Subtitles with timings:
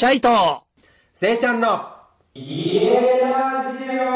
[0.00, 0.62] チャイと、
[1.12, 1.86] せいちゃんの、
[2.32, 2.88] 家
[3.20, 4.14] ラジオ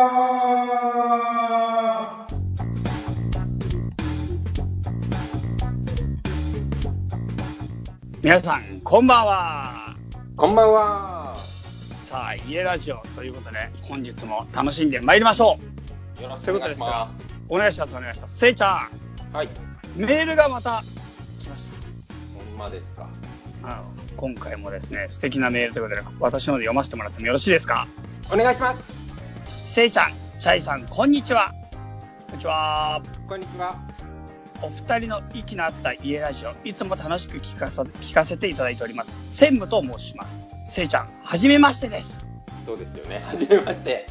[8.22, 9.94] 皆さん、こんばんは。
[10.38, 11.36] こんばんは。
[12.06, 15.58] さあ、家ラジオということで、本日も楽しんで参りましょ
[16.18, 16.44] よろしう。
[16.44, 17.10] ということですが、
[17.50, 18.38] お願いします、お願いします。
[18.38, 18.88] せいちゃ
[19.34, 19.46] はい。
[19.46, 19.50] ん、
[20.00, 20.82] メールがまた
[21.40, 21.68] 来まし
[22.34, 23.06] ほんまですか。
[23.64, 23.78] た。
[23.78, 23.84] あの
[24.16, 27.86] 今回もですね、素敵なメールということで、私の方で読ませてもらってもよろしいですか？
[28.32, 28.80] お願いします。
[29.64, 31.52] せいちゃん、チャイさん、こんにちは。
[32.28, 33.02] こんにちは。
[33.28, 33.76] こんにちは。
[34.62, 39.12] お二人の息の合った家ラジオ、いつも楽しく聞かさ聞かせていただいております。
[39.30, 40.38] 専務と申します。
[40.66, 42.24] せいちゃん、はじめましてです。
[42.66, 43.22] そうですよね。
[43.26, 44.06] はじめまして。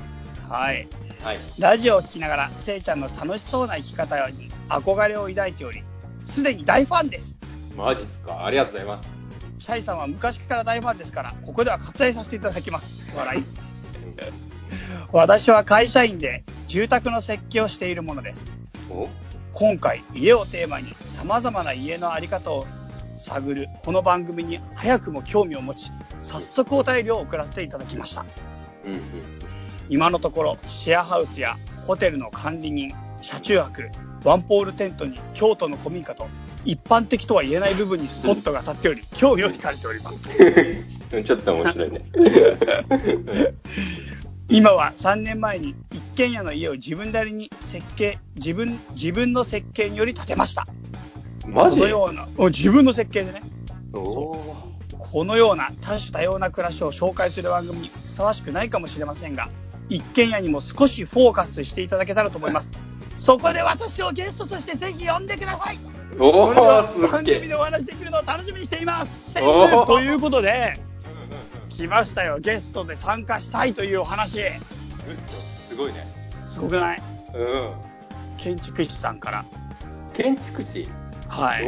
[0.50, 0.88] はい。
[1.24, 1.40] はい。
[1.58, 5.84] ラジオを聞きながら、せいちゃんの楽しそうな生き方に憧れを抱いており、
[6.24, 7.38] すでに大ファンです。
[7.76, 8.46] マジっすか？
[8.46, 9.13] ありがとうございます。
[9.64, 12.90] シャイさんは昔から大ファンですから、ここでは割愛させていただきます。
[13.16, 13.44] 笑い。
[15.14, 18.42] 私は会社員で住宅の設計をしているものです。
[18.90, 19.08] お？
[19.54, 22.68] 今回、家をテーマに様々な家のあり方を
[23.18, 28.26] 探るこの番組に早くも興味を持ち、早速お便りを送らせていただきました。
[28.84, 29.02] うんうん。
[29.88, 33.90] 今のところ、シェアハウスやホテルの管理人、車中泊、
[34.26, 36.28] ワンポールテントに京都の古民家と、
[36.66, 40.24] 一般的とは言えない部分にスポットが立っており、興味を惹かれております。
[40.24, 42.00] ちょっと面白いね。
[44.50, 50.68] 今は3年前に一軒家の家を自分なりに設計、自分、自分の設計により建てました。
[51.48, 51.80] マジ？
[51.80, 53.42] このような、お自分の設計でね、
[53.92, 59.50] このような多種多様な暮らしを紹介する番組にふさわしくないかもしれませんが、
[59.90, 62.70] 一軒家にも少しフォーカスしていただけたらと思います。
[63.18, 65.93] そこで私をゲストとしてぜひ呼んでください。
[66.20, 67.10] おそれではー、すっげえ。
[67.10, 69.34] 番組でお話しできるのを楽しみにしています。
[69.34, 70.80] ということで、
[71.70, 72.38] 来ましたよ。
[72.40, 74.40] ゲストで参加したいというお話。
[74.40, 75.34] 嘘
[75.70, 76.08] すごいね。
[76.48, 77.02] すごくない？
[77.34, 77.72] うん。
[78.38, 79.46] 建築士さんから、
[80.14, 80.88] 建築士？
[81.28, 81.66] はい、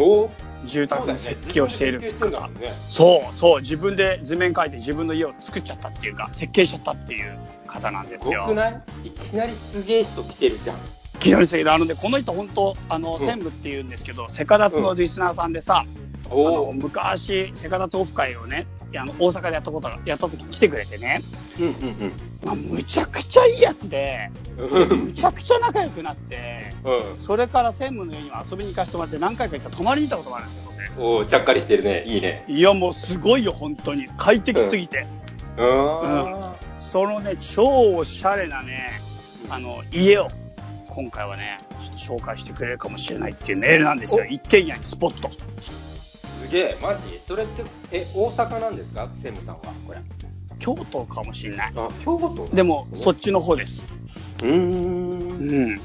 [0.67, 2.73] 住宅の設計をしている自分で設計してんだ方もんね。
[2.87, 8.41] そうそう、自分で図面描いて自分の家を作っちゃったっていうか、設計しちゃったっていう方なんですすよ。
[8.43, 8.81] ごくない？
[9.05, 10.77] いきなりすげえ人来てるじゃん。
[11.25, 15.83] 昨日ですけど、あのね、この人本当、あの、ん専務っていうんですけど、セカダツのリスナーさんでさ、
[16.25, 16.83] あのおー。
[16.83, 21.23] 昔、セカダツオフ会をね、あの大阪でやったことが、やった時に来てくれてね、
[21.59, 22.11] うんうん
[22.43, 24.69] まあ、むちゃくちゃいいやつで、うん。
[24.69, 27.19] うんむちゃくちゃ仲良くなって、うん。
[27.19, 30.91] それから専務の家にも遊びに行かせてもらって何回か行ったら泊まりに行ったことがあるんですよ、ね。
[30.97, 32.03] おー、ちゃっかりしてるね。
[32.05, 32.45] いいね。
[32.47, 34.07] いや、もうすごいよ、本当に。
[34.17, 35.07] 快適すぎて。
[35.57, 36.55] うーん。
[36.79, 39.01] そのね、超おしゃれなね、
[39.49, 40.29] あの、家を、
[40.95, 41.57] 今回はね、
[41.99, 44.23] ちょっと紹介してくれるかもしれないっていうメールなんですよ。
[44.23, 45.29] お一軒家にスポット。
[45.29, 47.19] すげえ、マジ？
[47.27, 49.09] それって、え、大阪なんですか？
[49.15, 49.99] 専務さんは、これ。
[50.57, 51.73] 京都かもしれない。
[51.75, 52.47] あ、京都？
[52.55, 53.23] でも、そっち。
[53.23, 53.85] ちの方です。
[54.41, 54.49] うー。
[54.49, 55.81] うんん。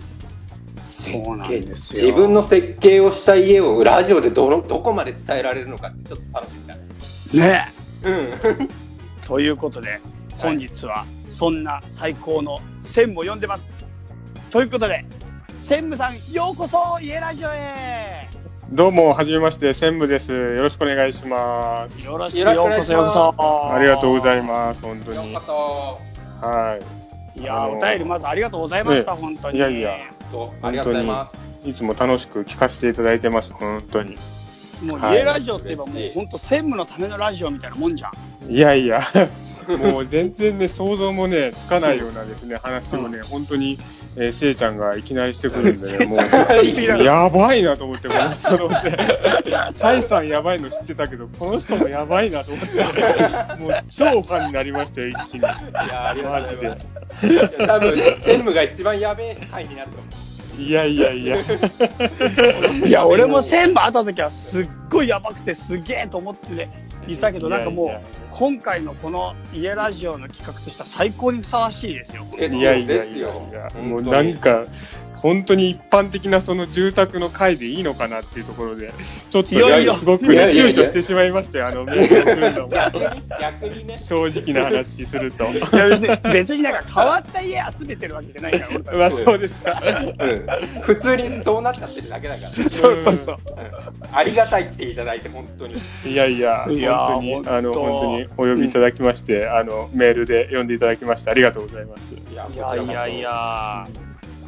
[0.86, 2.06] そうなんですよ。
[2.06, 6.82] 自分の設計をした家をラジオでどの、どこまで伝えられるのかってちょっと楽しみだね。
[7.34, 7.72] ね
[8.04, 8.14] うん。
[8.14, 8.68] え。
[9.26, 10.00] ということで、
[10.38, 13.79] 本日は、そんな最高の専務を呼んでます。
[14.50, 15.04] ということで、
[15.60, 18.28] 専務さん、ようこそ、家ラジオへ
[18.72, 20.32] どうも、はじめまして、専務です。
[20.32, 22.04] よろしくお願いします。
[22.04, 23.72] よろしくお願いしますようこそ。
[23.72, 25.40] ありがとうございます、本当にようこ。
[26.42, 26.46] そ。
[26.48, 26.78] は
[27.36, 29.58] いやー、あのお便りまずありがとうございました、ね本当に。
[29.58, 29.98] いやいや
[30.32, 31.36] とありがとうございます。
[31.64, 31.68] い。
[31.68, 34.18] いつも楽しく聞かせていただいてます、本当に。
[34.82, 38.52] もうはい家ラジオって言えばもう本当専務のためのラジオみたいなもんじゃん。
[38.52, 39.00] いやいや、
[39.78, 43.78] もう全然ね、想像もね、つかないようなですね、話をね、本当に、
[44.16, 48.96] えー、せいちゃんがいきなりしてくるんでね、 もう、やばいなと思って、この人のね、
[49.74, 52.78] チャイさんやばいの知ってたけど、この人もやばいなと思って、
[53.62, 55.40] もう超ファンになりましたよ、一気に。
[55.40, 57.58] いやーありがとうございます。
[57.58, 57.66] で。
[57.66, 60.09] 多分、専務が一番やべえ回になると思う。
[60.60, 61.38] いやいやいや。
[62.86, 66.68] いや、俺も専務会った時はすっごいやばくてすげえと思って
[67.08, 72.26] いたけど、なんかもいやいうや、今回のこの家ラジオの企画としては最高にふさわしいですよ。
[72.36, 73.30] ですいやいやよ、ですいや
[73.82, 74.64] もうなんか、
[75.22, 78.92] 本当に一般的なその住宅の会でいいのかなっていうところで、
[79.30, 84.00] ちょっといやいやすごくねいやいやいや躊躇してしまいましたよ、あの、メールを送るのも逆に、逆にね。
[84.04, 85.44] 正直な話すると。
[85.44, 89.82] いや別に別になんか変わった家集めてるわけじゃないから、俺 まあそうですか。
[90.18, 90.80] うん。
[90.82, 92.48] 普通にそうなっちゃってるだけだから。
[92.48, 93.36] そうそうそう。
[93.56, 95.74] うんありがたい来ていただいて、本当に。
[96.04, 102.12] いやいや、いや本当に、あの、本当にお呼びいただきまして、あの、メールで読んでいただきましてありがとうございます。
[102.14, 103.20] いやいやいやい。
[103.20, 103.86] や、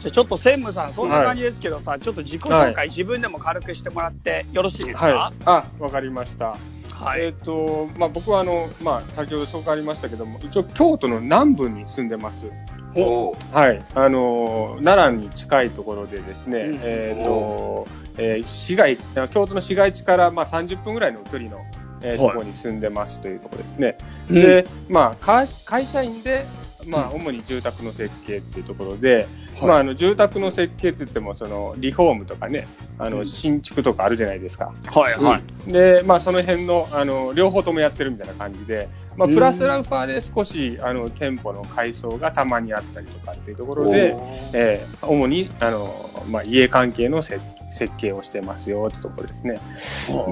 [0.03, 5.07] じゃあちょっと専務さん、そんな感じですけどさ、ちょっと自己紹介、自分でも軽くしてもらってよろしいですか？
[5.07, 5.33] はい。
[5.45, 6.57] あ、わかりました。
[6.91, 7.23] はい。
[7.27, 12.47] えっ、と、まあ、僕はあの、まあ、先ほど紹介ありましたけども、一応京都の南部に住んでます。
[12.95, 13.83] おはい。
[13.95, 17.87] あのー奈良に近いところでですね、うんえっ、と、
[18.19, 18.99] えー市街、
[19.33, 21.59] 京都の市街地から、まあ、30分ぐらいの距離の、
[22.03, 23.97] えーはいところに住んでますというところですね。
[24.29, 26.45] うんで、まあ、会会社員で、
[26.87, 27.23] まあ、うん。
[27.23, 29.27] 主に住宅の設計っていうところで、
[29.57, 29.69] はい。
[29.69, 32.67] まあ、あの、住宅の設計って言っても、その、リフォームとかね、
[32.99, 33.27] あの、うん。
[33.27, 34.73] 新築とかあるじゃないですか。
[34.87, 35.73] はい、はい。
[35.73, 44.17] で、まあ、その辺の、あの、両方ともやってるみたいな感じで、まあ、プラスアルファで少し、あの、店舗の改装がたまにあったりとかっていうところで、
[44.53, 47.41] えー主に、あの、まあ、家関係の設
[47.73, 49.59] 設計をしてますよってところですね。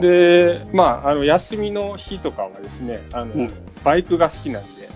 [0.01, 3.51] で、まあ、あの、休みの日とかはですね、あの、うん。
[3.83, 4.89] バイクが好きなんで、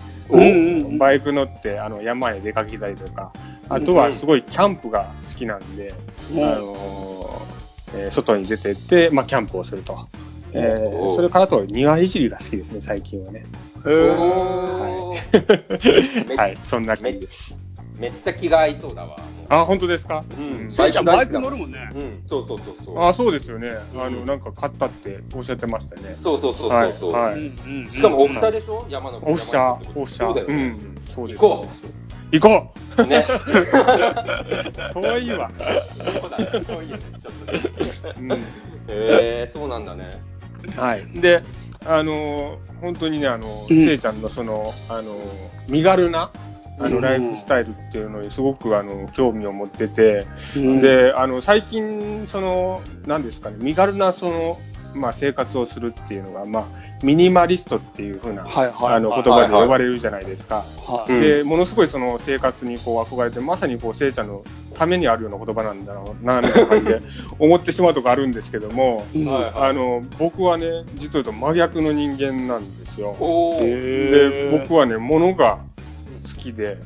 [0.97, 3.31] バイク乗って、あの、山へ出かけたりとか、
[3.69, 5.93] あとはすごいキャンプが好きなんで、
[6.33, 6.43] うん。
[6.43, 7.41] あの
[7.93, 10.07] えー外に出てって、まあ、キャンプをすると。
[10.53, 13.45] えーそれからあと、庭いじりが好きですね、最近はね。
[13.85, 14.13] へー。
[14.15, 17.59] おーめはい、そんな感じです。
[17.97, 19.15] めっちゃ気が合いそうだわ。
[19.47, 20.23] あ、本当ですか？
[20.39, 21.89] うんせいちゃんバイク乗るもんね。
[21.93, 23.03] うん、そうそうそうそう。
[23.03, 23.69] あ、そうですよね。
[23.95, 26.13] あの、うんなんか買ったっておっしゃってましたね。
[26.13, 27.11] そうそうそうそうそう。
[27.13, 28.85] はいうんうんうんしかもオフ車でしょ？
[28.89, 29.19] 山の。
[29.23, 30.25] オフ車オフ車。
[30.25, 30.55] そうだよね。
[30.55, 31.39] うん、そうです。
[31.41, 31.65] 行こ
[32.31, 33.05] 行こう。
[33.05, 33.25] ね。
[34.95, 35.51] う 遠いわ。
[36.21, 36.65] そうだね。
[36.67, 37.61] そういいねちょっとね。
[38.19, 38.31] うん。
[38.33, 38.37] へ
[38.89, 40.21] えー、そうなんだね。
[40.75, 41.05] はい。
[41.13, 41.43] で、
[41.85, 45.15] あのー本当にね、あの、うんせいちゃんのその、あの、
[45.69, 46.31] 身軽な、
[46.79, 47.01] あの、うん。
[47.01, 50.25] ライフスタイルっていうのにすごく、あの、興味を持ってて、
[50.57, 50.81] うん。
[50.81, 54.59] で、あの、最近、その、何ですかね、身軽な、その、
[54.93, 56.65] まあ、生活をするっていうのが、まあ、
[57.03, 59.23] ミニマリストっていうふうな、はいはいあの、はい。
[59.23, 60.65] 言葉で呼ばれるじゃないですか。
[60.87, 61.21] はいうん。
[61.21, 64.43] で、ものすごいその生活にこう憧れて、まさにこう、せいちゃんの
[64.73, 67.01] ためにあるような言葉なんだろうな、みたいな感じで
[67.39, 69.05] 思ってしまうとこあるんですけども、
[69.55, 73.15] あの、僕はね、実を言うと真逆の人間なんですよ。
[73.59, 75.59] で、僕はね、物が
[76.25, 76.77] 好きで、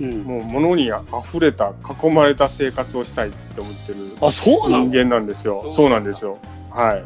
[0.00, 0.22] うん。
[0.22, 1.72] もう物に溢れた、
[2.02, 4.84] 囲まれた生活をしたいって思ってるあ、そうなの？
[4.84, 5.72] 人間なんですよ。
[5.72, 6.38] そうなんですよ。
[6.70, 7.04] はい。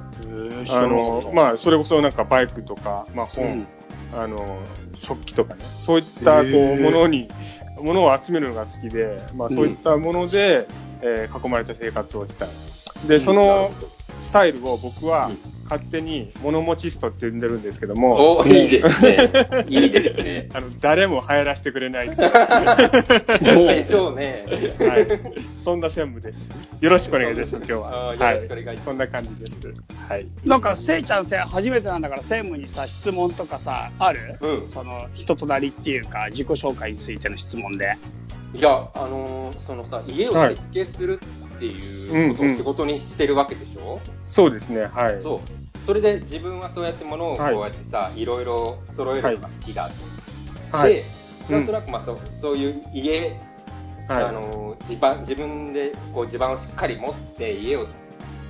[0.70, 3.66] あの、まあ、それこそなんかバイクとか、まあ本、うん。
[4.14, 4.58] あの、
[4.94, 7.28] 食器とかね、そういったこう、ものに、
[7.80, 10.66] ものを集めるのが好きで、まあそういったもので、
[11.02, 12.48] えー囲まれた生活をしたい。
[13.06, 13.70] で、その
[14.20, 19.66] スタイルを僕はうん勝手に物持ちストって呼んでるんですけども、おー、いいですね。
[19.68, 20.48] いいですね。
[20.54, 22.08] あの、誰も流行らせてくれない。
[22.08, 24.44] はでしょうね。
[24.98, 25.62] い。
[25.62, 26.50] そんな専務です。
[26.80, 28.14] よろしくお願いいたします、今日は。
[28.14, 29.62] よろしくお願いしますそんな感じです。
[30.08, 30.26] はい。
[30.44, 34.36] なんか、せいちゃんせ初めてなんだから、専務にさ、質問とかさ、ある？
[34.42, 37.96] うんその、人となりっていうか、自己紹介についての質問で。
[38.54, 41.20] いや、あのーそのさ、家を設計する
[41.56, 45.22] っていうことをはい仕事にしてるわけでしょ、そうですね、はい。
[45.22, 45.40] そう。
[45.86, 49.90] それで自分はそうやって物をこうはいやってさ、い、ろいろ揃えるのが好きだ
[50.70, 50.76] と。
[50.76, 50.94] はい。
[50.94, 51.04] で、
[51.48, 53.40] なんとなくまあそうそういう家、
[54.08, 54.24] はい。
[54.24, 57.86] あのー地盤自分でこう地盤をしっかり持って家を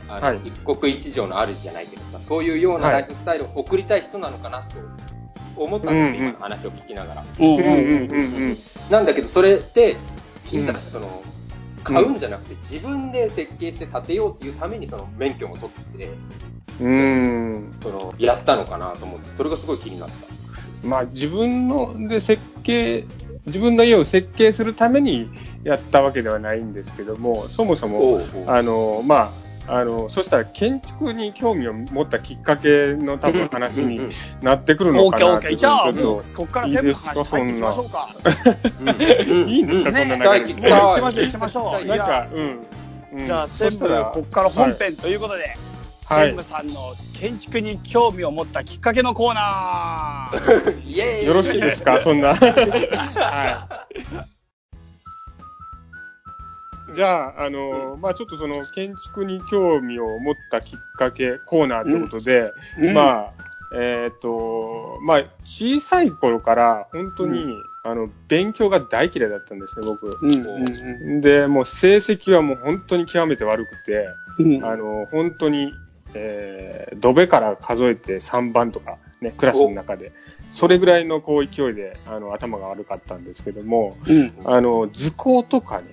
[0.09, 4.79] あの、はい一国一城の主じゃないけどさそういうようなはいライフスタイルを送りたい人なのかなと
[5.57, 7.25] 思ったんですよ、今の話を聞きながら。
[7.39, 8.59] うんうんうんうんうん。
[8.91, 9.97] なんだけどそれって
[10.51, 11.23] いざうんその、
[11.85, 16.09] 買うんじゃなくて自分で設計して建てようっていうためにその免許も取って
[16.81, 17.75] うーん。
[17.83, 20.87] そのやったのかなと思ってそれがすごい気になった。
[20.87, 23.05] まあ自分ので設計、
[23.47, 25.31] 自分の家を設計するために
[25.65, 34.11] やったわけではないんですけども、そもそも、おうおうあの、まあ、あの、そしたら建築に興味を持ったきっかけの多分話に
[34.43, 35.57] なってくるのオーかなってケーオーケー。
[35.57, 38.09] じゃあ、もう、こっから専務の話入っていきましょうか。
[39.49, 42.67] いいんですかねこんな流れ行きましょう行きましょうと、なんか、うん。
[43.15, 45.57] うんじゃあ、専務、こっから本編ということで、はい
[46.05, 50.87] 専務さんの建築に興味を持ったきっかけのコーナー。
[50.87, 52.35] イエーイよろしいですかそんな。
[52.37, 54.32] はい。
[56.95, 62.95] じゃあ、あの、まあちょっとその建築に興味を持ったきっかけコーナーということで、うん。
[62.95, 63.33] まあ、
[63.75, 70.19] えっ、と、まあ小さい頃から本当に、あの、勉強が大嫌いだったんですね、僕。
[71.21, 74.65] で、もう成績はもう本当に極めて悪くて、うん。
[74.65, 75.75] あの、本当に、
[76.15, 80.13] えー、ドベから数えて3番とか、ね、クラスの中で、
[80.51, 84.33] それぐらいのこう勢いで、あの、頭が悪かったんですけども、うん。
[84.45, 85.87] あの、図工とかね、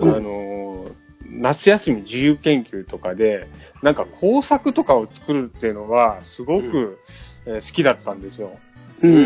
[0.00, 0.90] あうんの、
[1.32, 3.46] 夏休み自由研究とかで、
[3.82, 6.98] なんか工作とかを作るっていうのは、すごく、
[7.46, 8.50] えー好きだったんですよ。
[9.02, 9.18] ううんん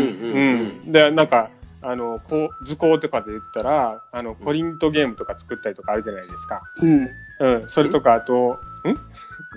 [0.85, 0.91] うん。
[0.91, 1.49] で、なんか、
[1.81, 6.63] あの、こう、図工とかで言ったら、あの、コリントゲームとか作ったりとかあるじゃないですか。
[6.81, 7.09] うん。
[7.39, 7.69] うん。
[7.69, 8.97] それとか、あと、ん？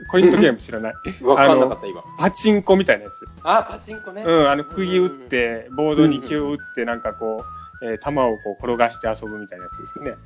[0.08, 0.94] コリントゲーム知らない？
[1.22, 2.02] わかんなかった、今。
[2.18, 3.26] パチンコみたいなやつ。
[3.42, 4.24] あ、パチンコね。
[4.26, 10.16] うん、あの、釘打って、ボードに球打って、なんかこう、えー球をこう転がして遊ぶみたいなやつですね。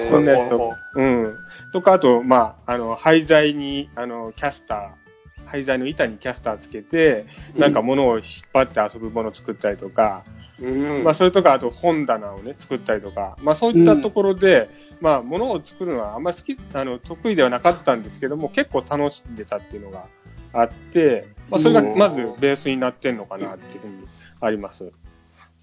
[0.00, 1.38] そんなやつと、うん。
[1.72, 7.26] とか、あと、まあ、あの、廃材に、あの、キャスター、廃材の板にキャスターつけて、
[7.56, 10.24] なんか物を引っ張って遊ぶものを作ったりとか、
[10.60, 11.04] うん。
[11.04, 20.04] まあ、それとか、あと本棚をね、作ったりとか、まあ、そういったところで、まあ、物を作るのはあんまり好き、あの、得意ではなかったんですけども、結構楽しんでたっていうのが
[20.52, 24.06] あって、まあ、それがまずベースになってんのかなっていうふうに
[24.40, 24.92] あります。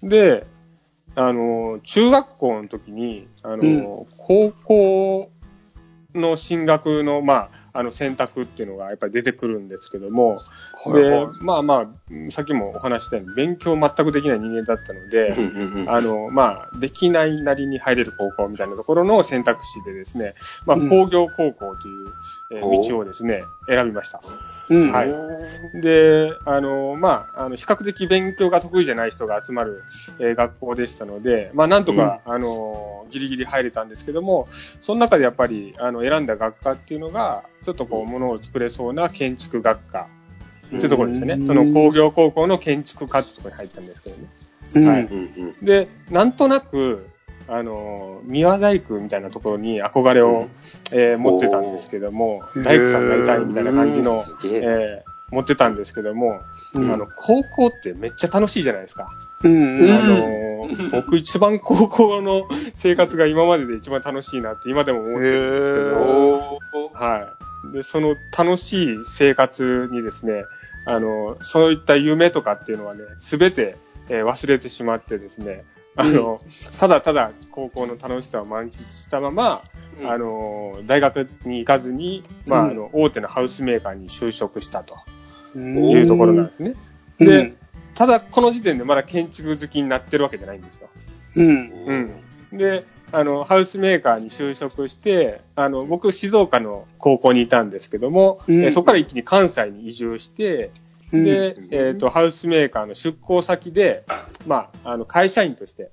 [0.02, 0.46] で、
[1.18, 5.30] あの、中学校の時に、あの、高校
[6.14, 10.38] の進学の、まあ、あの選択っていうのがやっぱり出てくるんですけども、
[10.92, 20.34] で、まあまあ、さっきもお話ししたように、勉強全くできない人間だったので、うんうんうんあの、まあ、できないなりに入れる高校みたいなところの選択肢でですね、
[20.66, 20.88] まあ、うん。
[20.88, 22.12] 工業高校という、
[22.52, 24.20] え道をですね、選びました。
[24.70, 24.92] うん。
[24.92, 25.28] はい
[25.74, 29.84] で、あの、まあ、あの、比較的勉強が得意じゃない人が集まる、
[30.18, 34.48] えー学校でしたので、まあ、なんとか、あの、ギリギリ入れたんですけども、
[34.80, 40.08] その中でやっぱり、あの、選んだ学科っていうのが、ちょっとこう、ものを作れそうな建築学科
[40.66, 41.34] っていうところですよね。
[41.34, 44.28] うんその工業高校の建築科ってところに入ったんですけどね。
[44.76, 44.86] うん。
[44.86, 47.06] はいうんうんで、なんとなく、
[47.48, 50.48] あの、三輪大工みたいなところに憧れを、
[50.92, 54.12] えー持ってたんですけども、大工さんになりたいみたいな感じの
[54.44, 55.02] え。
[55.04, 56.40] えー持ってたんですけども、
[56.72, 56.90] うん。
[56.90, 59.10] あの、高校ってめっちゃ楽しいじゃないですか。
[59.44, 59.78] うん。
[59.78, 59.90] うん。
[59.92, 66.58] あのー、僕一番高校の 生活が今までで一番楽しいなって今でも思ってるんですけど、
[66.94, 67.34] は
[67.72, 67.74] い。
[67.74, 70.44] で、その楽しい生活にですね、
[70.86, 73.76] あの、そういった夢とかっていうのはね、すべて、
[74.08, 75.64] えー忘れてしまってですね、
[75.98, 76.40] あの、
[76.78, 79.64] ただただ高校の楽しさを満喫したまま、
[80.00, 84.96] うんあの、大学に行かずに、まあ、うんあの、大手のハウスメーカーに就職したと
[85.56, 86.74] うんいうところなんですね。
[87.18, 87.54] うんで、
[87.96, 90.88] ただこの時点でまだ建築好きになってるわけじゃないんですよ。
[91.34, 92.12] うん。
[92.52, 92.58] うん。
[92.58, 100.70] で、あの、ハウスメーカーに就職して、あの、僕、静岡の高校にいたんですけども、うんえーそこから一気に関西に移住して、うん
[101.10, 104.04] でうん、えっ、と、ハウスメーカーの出向先で、
[104.46, 105.90] まあ、あの、会社員として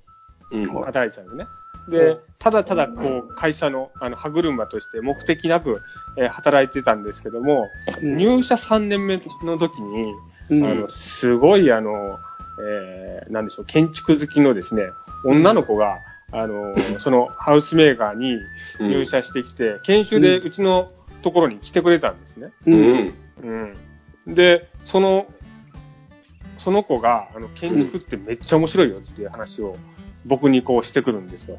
[0.50, 1.46] うん働いてたんですね。
[1.88, 5.82] うでん、ただただ、こう、会社の、あの、歯車として目的なく、
[6.16, 7.70] えー働いてたんですけども、
[8.02, 10.12] うん入社3年目の時に、
[10.50, 12.18] うんあの、すごい、あの、
[12.62, 14.90] えー、なんでしょう、建築好きのですね、
[15.24, 16.00] 女の子が、
[16.32, 18.38] あの、そのハウスメーカーに
[18.80, 20.90] 入社してきて、研修でうちの
[21.22, 22.52] ところに来てくれたんですね。
[22.66, 22.70] う。
[22.70, 23.14] うんん。
[23.42, 23.74] うん。
[24.26, 25.26] で、その、
[26.58, 29.76] その子が、あの、建築ってめっちゃ面白いよっていう話を
[30.24, 31.58] 僕にこうしてくるんですよ。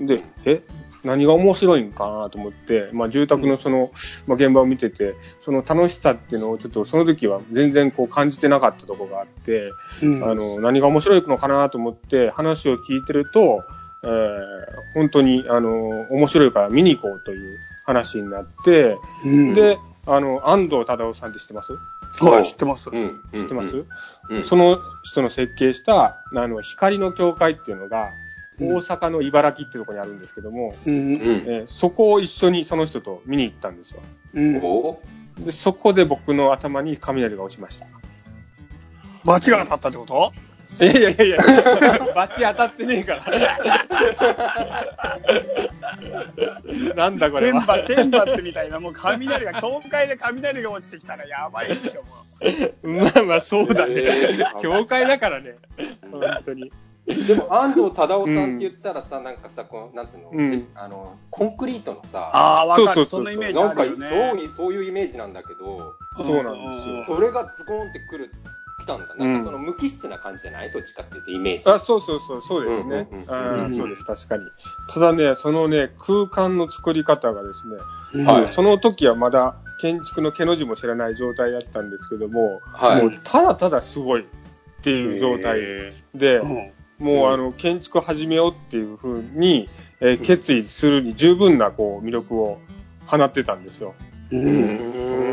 [0.00, 0.06] うん。
[0.06, 0.62] で、え？
[1.04, 3.90] 何が面白いんかなと思って、まあ、住宅のその、
[4.28, 10.24] まあ、現場を見てて、その楽しさっていうのをちょっとその時は全然こう感じてなかったところがあって、うん。
[10.24, 13.64] あの、何が面白いのかなと思って話を聞いてると、
[14.04, 14.52] えー
[14.94, 21.72] 本当に、あの、面白いから見に行こうという話になって、うん、で、あの、安藤忠夫さんって知ってます？
[22.20, 22.90] はい、知ってます。
[22.90, 23.20] うん。
[23.34, 23.84] 知ってます、
[24.30, 30.94] うんその人の設計した、あの、光の教会っていうのが、うん大阪の茨城っていうところにあるんですけども、うん。
[30.94, 31.12] うん。
[31.12, 34.02] えーそこを一緒にその人と見に行ったんですよ。
[34.34, 34.56] うん。
[34.58, 35.00] お
[35.38, 37.86] で、そこで僕の頭に雷が落ちました。
[39.24, 40.32] 罰が当たったってこと？
[40.80, 41.38] いやいやいやいや、
[42.14, 43.24] バチ当たってねえから。
[46.96, 47.60] なんだこれは。
[47.60, 52.22] 天罰、天罰みたいな、もう雷が、教会で雷が落ちてきたらやばいでしょ、も
[52.80, 52.88] う。
[52.88, 53.94] まあまあそうだね。
[53.96, 55.56] えー教会だからね。
[56.10, 56.72] 本当に。
[57.06, 62.86] でも安藤忠雄さんって言ったらさ、なんかさ、このなんつうの、うんあのコンクリートのさ、ああ、わかる。
[62.88, 64.06] そうそそうそうのイメージなんかあるよね。
[64.08, 68.30] そうそういうイメージなんだけど、そうなんですよそれがズコーンってくる
[68.82, 69.14] 来たんだ。
[69.14, 69.24] な？
[69.26, 70.70] んかその無機質な感じじゃない？
[70.72, 71.70] どっちかっていうとイメージ。
[71.70, 73.24] あ、そうそうそう、そうですねうんうん。
[73.24, 74.44] うんあそうです、確かに。
[74.88, 77.76] ただね、そのね、空間の作り方がですね、
[78.14, 84.24] うんはいその時はまだ建築の毛の字も知らない状態だったんですけども、はいもうただただすごいっ
[84.82, 89.68] ていう状態へで、うんもうあの、建築始めようっていうふうに、
[90.00, 92.60] えー決意するに十分なこう魅力を
[93.06, 93.94] 放ってたんですよ。
[94.30, 94.36] う。
[94.36, 95.31] うんん。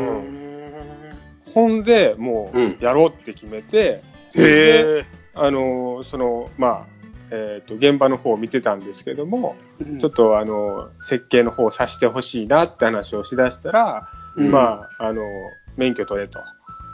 [1.54, 4.02] ほんで、もうんう、やろうって決めて、
[4.34, 5.04] で、へえ。
[5.34, 9.98] あのーその、まあ、えっ、と、現場の方を見てたんですけども、うん。
[9.98, 14.50] ちょっとあの、設計の方をさせてほしいなって話をしだしたら、うん。
[14.50, 15.22] まあ、あの、
[15.76, 16.40] 免許取れと。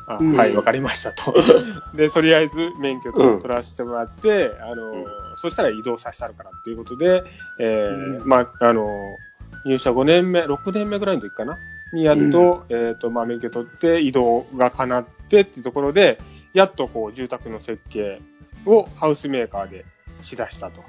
[0.08, 0.36] あうん。
[0.36, 1.34] はい、わかりましたと。
[1.96, 5.04] で、とりあえず免許と取らせてもらって、あの、うん。
[5.36, 7.24] そしたら移動させたるからっていうことで、
[7.58, 9.18] えーうんまあ、あの、
[9.64, 11.60] 入社5年目、6年目ぐらいの時かなに
[11.92, 16.18] やっと、えっ、と、まあ、免許取って移動が叶ってっていうところで、
[16.52, 18.20] やっとこう、住宅の設計
[18.64, 19.84] をハウスメーカーで
[20.22, 20.82] しだしたと。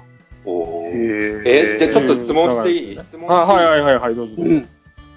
[0.44, 1.42] おー。
[1.46, 2.94] ええじゃあちょっと質問していい？
[2.94, 3.02] うん。
[3.02, 3.40] 質問していい？
[3.40, 4.68] あ、はいはいはいはい、どうぞどうん。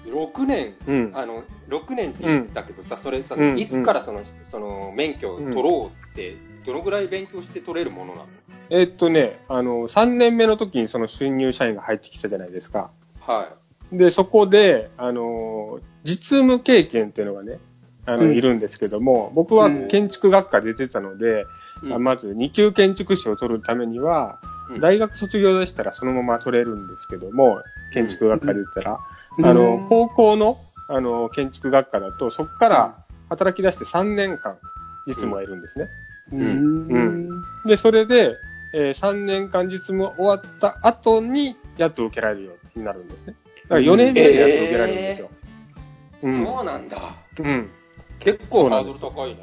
[0.06, 1.12] 6年、うん。
[1.14, 8.26] あの、6年って言ってたけどさ、それさ、うんいつからその、その、免許を取ろうって、どのぐらい勉強して取れるものなの？
[8.70, 12.90] えっとね、あの、3年目の時にその新入社員が入ってきたじゃないですか。
[13.20, 13.54] は
[13.92, 17.58] で、そこで、あの、実務経験っていうのがね、
[18.06, 18.36] あの、うん。
[18.36, 19.88] いるんですけども、僕はうん。
[19.88, 21.46] 建築学科で出てたので、
[21.82, 21.92] い。
[21.92, 24.38] あまず2級建築士を取るためには、
[24.70, 24.80] うん。
[24.80, 29.00] 大学卒業でしたらそのまま取れるんですけども、建築学科で出たら、
[29.38, 29.46] うん。
[29.46, 30.58] あの、高校の、
[30.88, 34.56] あの、建築学科だと、そこから働き出して3年間、
[35.06, 35.88] 実務を得るんですね。
[36.32, 36.86] うん。
[36.88, 37.44] うん。
[37.66, 38.40] で、それで、
[38.74, 43.34] えー3年間実務終わった後に、やっと受けられるようになるんですね。
[43.64, 45.30] だから4年目でやっと受けられるんですよ。
[46.22, 46.98] うんそうなんだ。
[47.38, 47.70] うん。
[48.20, 49.38] 結構ハードル高いね。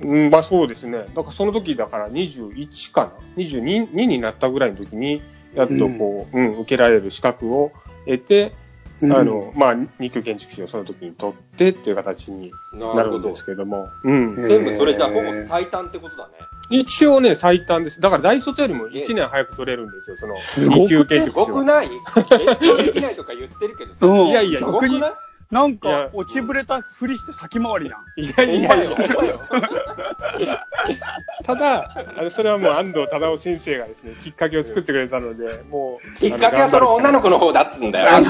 [0.00, 0.98] うん、まあそうですね。
[0.98, 5.22] だからその時だから21かな ?22 になったぐらいの時に、
[5.54, 7.72] やっとこう、うん、受けられる資格を
[8.06, 8.67] 得て、うん
[9.02, 13.34] あの、まあ、二級建築士をその時に取ってっていう形になるんで。
[13.34, 13.88] すけども。
[14.04, 14.36] うん。
[14.36, 16.32] 全部それじゃあほぼ最短ってことだね。
[16.70, 18.00] 一応ね、最短です。
[18.00, 21.46] だから大卒よりも1年早く取れるんですよ、そのすごくね二級建す築士は。
[21.46, 21.88] ごくない？
[21.88, 21.94] で
[22.92, 24.06] きないとか言ってるけどさ。
[24.06, 25.12] うんいやいやすごくない？
[25.50, 28.04] なんいやか、落ちぶれたふりして先回りやん。
[28.20, 28.46] いやほん
[28.78, 30.66] まよ、いやいや。
[31.48, 36.14] ただ、あのそれはもう安藤忠夫先生がですね、きっかけを作ってくれたので、もう。
[36.14, 38.22] きっかけはその女の子の方だっつうんだよ。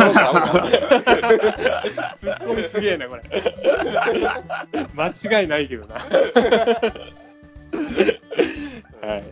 [2.16, 3.22] ツッコミすげえな、これ。
[4.94, 5.96] 間違いないけどな。
[5.96, 6.00] は
[9.16, 9.24] い。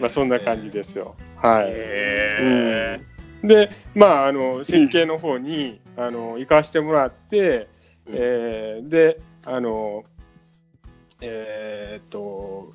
[0.00, 1.14] まあ、そんな感じですよ。
[1.36, 1.66] はい。
[1.68, 2.98] へ
[3.42, 7.68] うんで、まあ、あの、設計の方に、あの、行かしてもらって、
[8.08, 10.02] うんえーで、あの、
[11.20, 12.74] えーっと、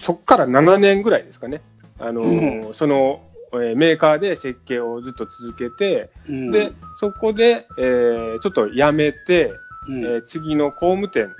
[0.00, 1.60] そっから7年ぐらいですかね。
[1.98, 6.50] あの、うその、えーメーカーで設計をずっと続けて、うん。
[6.52, 9.52] で、そこで、えーちょっと辞めて、
[9.88, 10.04] うん。
[10.04, 11.34] えー次の工務店、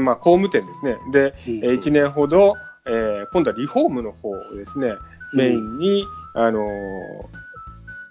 [0.00, 0.96] まあ、工務店ですね。
[1.12, 1.64] で、うん。
[1.64, 4.94] え1年ほど、えー今度はリフォームの方をですね、
[5.34, 7.46] メインに、あのー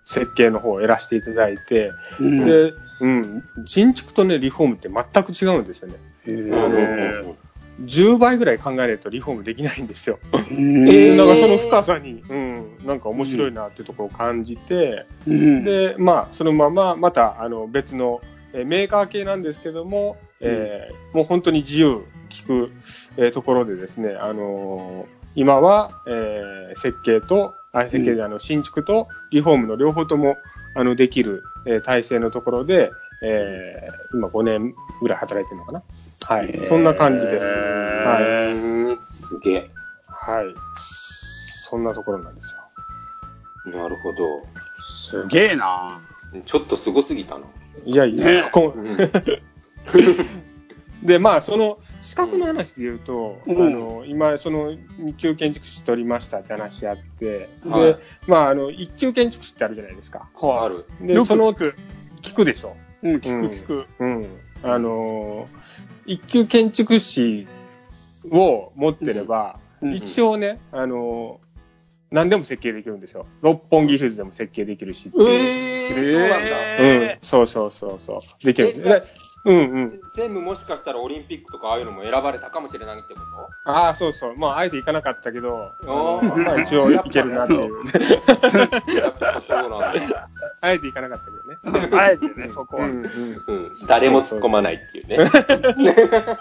[0.07, 2.45] 設計の方をやらせていただいて、うん。
[2.45, 5.95] で、うん、新築とね、リフォームって全く違うんですよね。
[6.27, 7.35] へうんー
[7.81, 10.19] 10倍ぐらい考えないとリフォームできないんですよ。
[10.33, 10.87] うん。
[10.89, 15.63] え ーなんかその深さに、うん、なんか面白いなっていうところを感じて、うん。
[15.65, 18.21] で、まあ、そのまま、また、あの、別の、
[18.53, 22.71] えーメーカー系なんですけども、えーもう本当に自由聞く、
[23.17, 30.37] えーところでですね、あのー今は、えー設計と、あ、設計で、あの、新築とリフォームの両方とも、
[30.75, 35.83] あの、できる、えー体制のところで、えー今5年ぐらい働いてるのかな。
[36.23, 36.65] はい。
[36.67, 37.45] そんな感じです。
[37.45, 38.53] はい。
[38.53, 39.69] うんすげえ。
[40.07, 40.45] はい。
[41.69, 43.79] そんなところなんですよ。
[43.81, 44.45] なるほど。
[44.79, 46.01] すげえな
[46.45, 47.45] ちょっとすごすぎたな。
[47.85, 48.97] いやいや、ねこうん
[51.03, 57.97] で、まあ、その、資格の話で言うと、うんあの、今、その、2級建築士取りましたって話あって、はいで、
[58.27, 60.27] まあ、あの、1級建築士ってあるじゃないですか。
[60.41, 60.85] あはる。
[61.01, 61.75] で、よくその、聞く。
[62.23, 62.75] 聞くでしょ。
[63.03, 63.09] い。
[63.09, 63.85] うん、聞く聞く。
[63.99, 64.27] うん。
[64.65, 65.47] あの、
[66.07, 67.47] 1級建築士
[68.31, 71.39] を持ってれば、うん一応ね、あの、
[72.09, 73.27] 何でも設計できるんですよ。
[73.41, 75.29] 六本木ヒルズでも設計できるしっていう。
[75.29, 76.47] えー、そうなんだ。
[76.79, 78.45] えうん、そうそうそうそう。
[78.45, 79.25] できるんです。
[79.45, 79.87] うんうん。
[79.89, 83.19] ぜ全部もしかしたらオリンピックとかああいうのも選ばれたかもしれないってこ
[83.65, 84.35] ああ、そうそう。
[84.35, 87.81] まあ、あえて行かなかったけど、まあ、一応いけるなっていう。
[89.45, 90.29] そうなんだ。
[90.61, 91.57] あえて行かなかったけどね。
[91.97, 92.85] あえてね、そこは。
[92.87, 93.43] うんうん。
[93.47, 93.71] うん。
[93.87, 95.17] 誰も突っ込まないっていうね。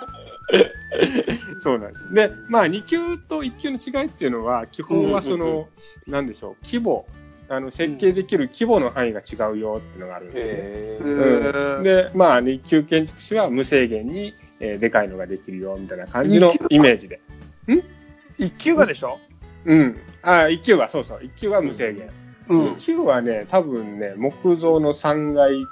[1.58, 2.04] そうなんです。
[2.10, 5.68] で、まあ、2級と1級の違いっていうのは、基本はそうんうんの、
[6.06, 7.06] なんでしょう、規模、
[7.48, 10.50] あの、設計できる規模の範囲が違うよっていうのがあるんですね。
[10.52, 17.20] へへーーで、まあ、2級建築士は無制限に、えーでかいのができるよ、みたいな感じのイメージで。
[18.38, 19.18] 一級がでしょ？
[19.64, 19.96] うん。
[20.22, 22.08] ああ、1級は、そうそう、1級は無制限。
[22.48, 22.66] うん。
[22.74, 22.76] 2。
[22.78, 25.66] 級はね、多分ね、木造の3階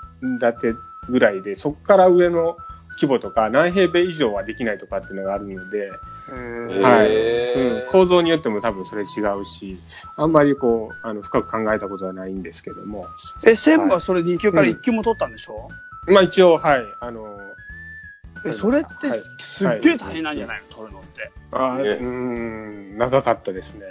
[0.60, 2.56] 建てぐらいで、そこから上の
[3.00, 5.92] 規模とか、何平米以上はできないとかっていうのがあるので、
[6.82, 7.82] はい。
[7.82, 9.78] うん、構造によっても多分それ違うし、
[10.16, 13.06] あんまりこう、あの、深く考えたことはないんですけども、
[13.44, 15.68] え、専務はそれ2級から1級も取ったんでしょ？
[16.06, 17.38] まあ一応、はい、あの、
[18.44, 19.22] え、それってはい。
[19.38, 21.20] すっげえ大変なんじゃないの、取るのって。
[21.20, 23.86] ねあーうーん、長かったですね。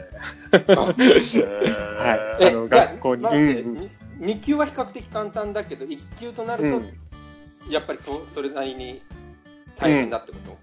[0.75, 0.95] あ はい。
[0.97, 3.23] えあの、じゃあ学校に。
[3.23, 3.77] 待ってうん。
[3.77, 6.93] うんに二級は比較的簡単だけど、一級となると、うん。
[7.69, 9.01] やっぱりそそれなりに
[9.77, 10.57] 大変だってこと、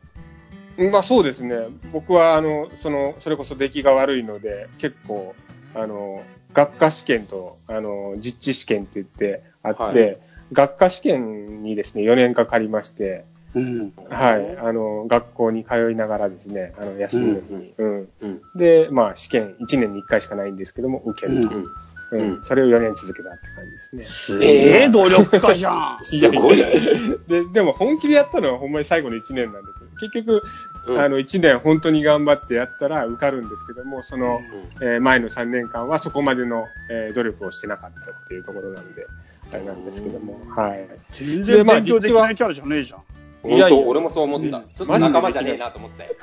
[0.91, 1.57] まあそうですね。
[1.93, 5.35] 僕は、あの、その、それこそ出来が悪いので、結構、
[5.75, 6.23] あの、
[6.53, 10.19] 学科試験と、あの、実地試験って言ってあって、はい。
[10.53, 13.25] 学科試験にですね、4年かかりまして、
[13.55, 13.93] うん。
[14.11, 18.09] はい、あの、学校に通いながらですね、あの、休みの日に、うん。
[18.21, 21.57] うんで、まあ、試験、1年に1回しかないんですけども、受けると。
[21.57, 21.69] うんうん
[22.11, 24.05] うんそれを4年続けたって感じですね。
[24.05, 26.01] すげえ努力家じゃん。
[26.05, 26.73] すごいね。
[27.29, 29.89] で、でも本気でやったのはほんまに最後の1年なんですよ。
[30.01, 30.43] 結局、
[30.87, 34.41] うんあの、1年本当に頑張ってやったら受かるんですけども、その、
[34.81, 39.07] えー前の3年間はそこまでの、えー努力をしてなかったっていうところなんで、
[39.53, 40.89] あれなんですけども、はい。
[41.13, 43.01] 全然勉強できないキャラじゃねえじゃん。
[43.43, 43.83] 本いやいや。
[43.83, 44.61] 当、俺もそう思った。
[44.75, 46.15] ちょっと仲間じゃねえなと思ったよ。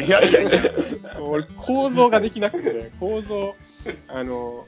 [0.00, 0.42] いやいや。
[0.42, 0.50] いや。
[1.20, 3.54] 俺、構造ができなくて、構造、
[4.08, 4.66] あの、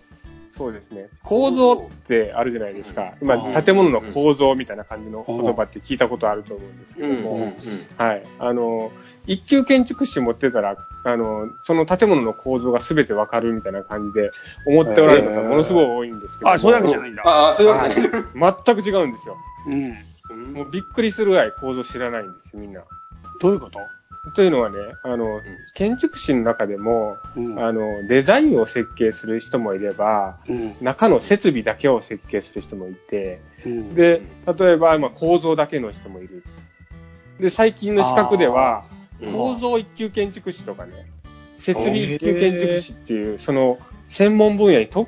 [0.57, 1.11] そうですね。
[1.23, 3.13] 構造ってあるじゃないですか。
[3.21, 7.55] 今、うん建物の構造みたいな感じの言葉って聞いたことあると思うんですけども、うんうん
[7.99, 8.23] はい。
[8.39, 8.91] あの、
[9.27, 14.31] 一級建築士持ってたら、あの、その建物の構造が全てわかるみたいな感じで
[14.67, 16.55] 思っておられる方がものすごい多いんですけども。
[16.57, 17.23] あ、そういうわけじゃないんだ。
[17.27, 19.37] ああ、そういうわけじゃない全く違うんですよ。
[19.67, 19.95] うん。
[20.35, 22.83] もうびっくりするぐらい構造知らないんですよ、みんな。
[23.41, 23.79] どういうこと？
[24.35, 25.41] というのはね、あの、
[25.75, 27.65] 建築士の中でも、うん。
[27.65, 30.77] あの、デザインを設計する人もいれば、うん。
[30.81, 34.23] 中の設備だけを設計する人もいて、うん、で、
[34.59, 36.43] 例えば、まあ、構造だけの人もいる。
[37.39, 38.97] で、最近の資格では、うん
[39.33, 40.93] 構造一級建築士とかね、
[41.55, 45.07] 設備一級建築士っていう、その、専門分野に特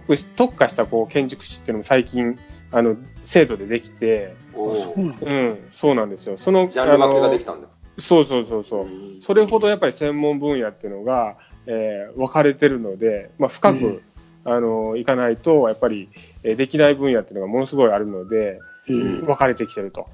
[0.55, 2.39] 化したこう建築士っていうのも最近、
[2.73, 6.37] あの、制度でできて、うん、そうなんですよ。
[6.39, 7.69] その、ジャンル分けができたたんだ。
[7.99, 8.83] そうそうそうそう。
[8.83, 14.03] うんそれほどやっぱり専門分野っていうのが、えー分かれてるので、まあ、深く、
[14.45, 16.09] あの、いかないと、やっぱり、
[16.45, 20.07] えーできない分野っていうのがものすごいあるので、うん分かれてきてると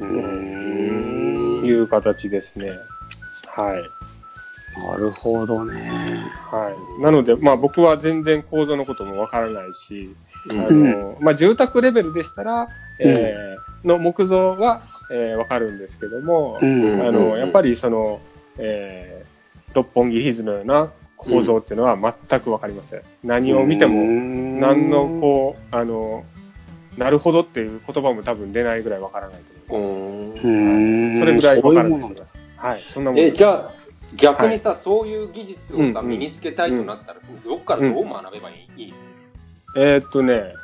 [0.00, 2.70] うんいう形ですね。
[3.46, 3.82] はい。
[4.80, 5.74] なるほどね。
[6.50, 7.02] はい。
[7.02, 10.14] なので、まあ僕は全然構造のこともわからないし、
[10.50, 12.68] うんあの、まあ住宅レベルでしたら、
[13.00, 17.00] えーの木造は、えーわかるんですけども、うん。
[17.06, 18.20] あの、やっぱりその、
[18.58, 19.26] えー
[19.74, 23.02] 六本木ヒルズのような構造っていうのは全くわかりません。
[23.22, 24.02] 何を見ても、
[24.58, 26.24] 何のこう、あの、
[26.96, 30.42] なるほどっていう言葉も多分出ないぐらいわからないと思います。
[31.18, 32.14] それぐらいわからそういうもんなんだ。
[32.14, 32.38] ないと思います。
[32.56, 32.82] はい。
[32.88, 33.70] そんなもんじゃあ、
[34.14, 38.94] 逆にさ、そういう技術をさ、うん身につけたいとなったら、どっからどう学べばいい、いい？
[39.76, 40.54] えーっとね、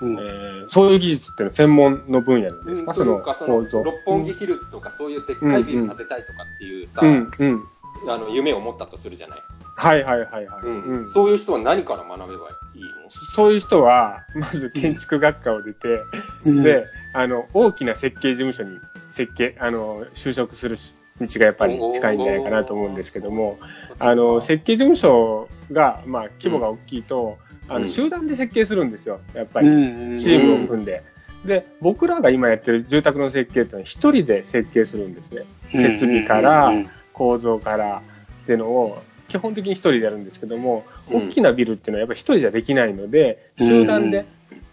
[0.00, 3.82] うんえーそういう技術っていうのは専門の分野なんですか、うか、その、構造。
[3.82, 7.68] 六本木ヒルズとか、そういうでっかいビル建てたいとかっていうさ、うん、うん。
[8.08, 9.42] あの、夢を持ったとするじゃない？
[9.74, 10.62] はいはいはいはい。
[10.64, 13.10] うんうんそういう人は何から学べばいいの？
[13.10, 16.02] そういう人は、まず建築学科を出て、
[16.44, 18.78] うんで、あの、大きな設計事務所に
[19.10, 20.76] 設計、あの、就職する
[21.20, 23.58] 道がやっぱり近いんじゃないかなと思うんですけども、
[23.98, 27.38] あの、設計事務所が、まあ、規模が大きいと、
[27.70, 29.68] あの、うん集団で設計するんですよ、やっぱうり。
[29.68, 31.02] んチームを組んで。
[31.44, 35.44] で、僕らが今やってる住宅の設計ってのは一人で設計するんですね。
[35.72, 36.72] 設備から
[37.12, 38.02] 構造から
[38.42, 44.26] っていうのを基本的に一人でやるんですけども、うん大きなビルっていうのはやっぱり一人じゃできないので、集団で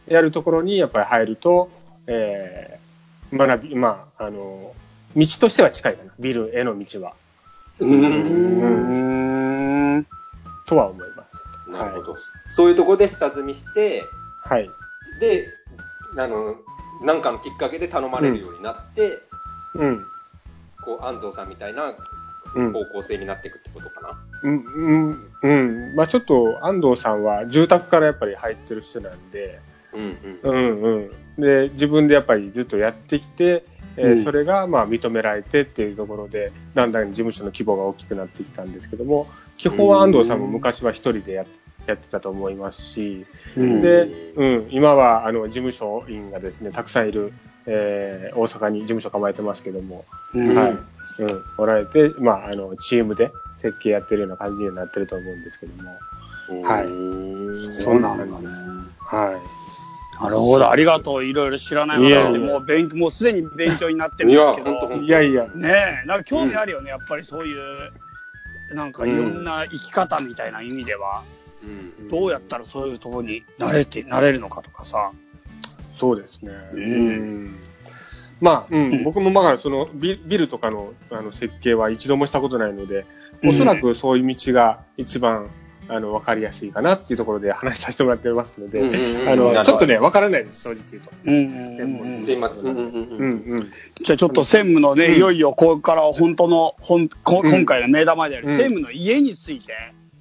[0.07, 1.69] やるところにやっぱり入ると、
[2.07, 4.73] えー、学び、まあ、あの、
[5.15, 6.11] 道としては近いかな。
[6.19, 7.13] ビルへの道は。
[7.79, 7.85] う。
[7.85, 10.05] うんん。
[10.65, 11.16] とは思います。
[11.67, 12.17] なるほど。
[12.49, 14.09] そういうところで下積みして、
[14.41, 14.67] はい。
[14.67, 14.71] はい。
[15.19, 15.53] で、
[16.17, 16.55] あの、
[17.01, 19.23] なんかのきっかけで頼まれるようになって、
[19.75, 20.05] うん。
[20.83, 21.93] こう、安藤さんみたいな
[22.55, 22.73] うん。
[22.73, 24.17] 方向性になっていくってことかな。
[24.43, 25.47] うん、うん、う
[25.91, 25.95] ん。
[25.95, 29.59] まあちょっと安藤さんは住宅からやっぱり入ってる人なんで、
[29.93, 30.51] うんうん。
[30.51, 31.41] うんうん。
[31.41, 33.63] で、自分でやっぱりずっとやってきて、
[33.97, 34.23] えーうん。
[34.23, 41.45] それがまあ認められてっていうところで、だんだん事務所の規模が大きくなってきたんですけども、基本は安藤さんも昔は一人でや
[41.87, 43.81] やってたと思いますし、うん。
[43.81, 47.31] で、うん、今はあの事務所員がですね、たくさんいる、
[47.65, 50.55] えー大阪に事務所構えてますけども、うん。
[50.55, 55.97] はい、うん、おられて、まあ、あの、チームで設計やってるような感じにはなってると思うんですけども、
[56.63, 58.47] はいいそうなんだね。
[58.99, 59.41] は
[60.21, 61.23] なるほど、ありがとう。
[61.23, 64.93] いろいろ知らない話で、もう勉強、もうすでに勉強になってるんいや、ですけど。
[64.95, 65.05] い。
[65.05, 67.91] いやいや、ねえ、なんか興味あるよね、やっぱりそういう、
[68.73, 71.23] なんかいろんな生き方みたいな意味では、
[71.63, 72.09] うん。
[72.09, 75.11] どうやったらそういうところに慣れて、慣れるのかとかさ。
[75.95, 76.51] そうですね。
[76.73, 77.59] うんん
[78.39, 83.05] まあ、うん、うん僕もまあ、そのビビルとかのあの設計は一度もしたことないので、
[83.45, 85.49] おそらくそういう道が一番、
[85.89, 91.11] あの、わかりやすいかなっていうところで話させてもらってますので、うんうんうんあの、ちょっとね、わからないです、正直言うと。
[91.23, 92.63] うんすいません。
[92.63, 93.71] うんうんうんうんうん。
[94.03, 99.73] じゃあちょっと専務のね、うんいよいよここから本当の、ほんこうん今回の目玉であるうん専務の家について、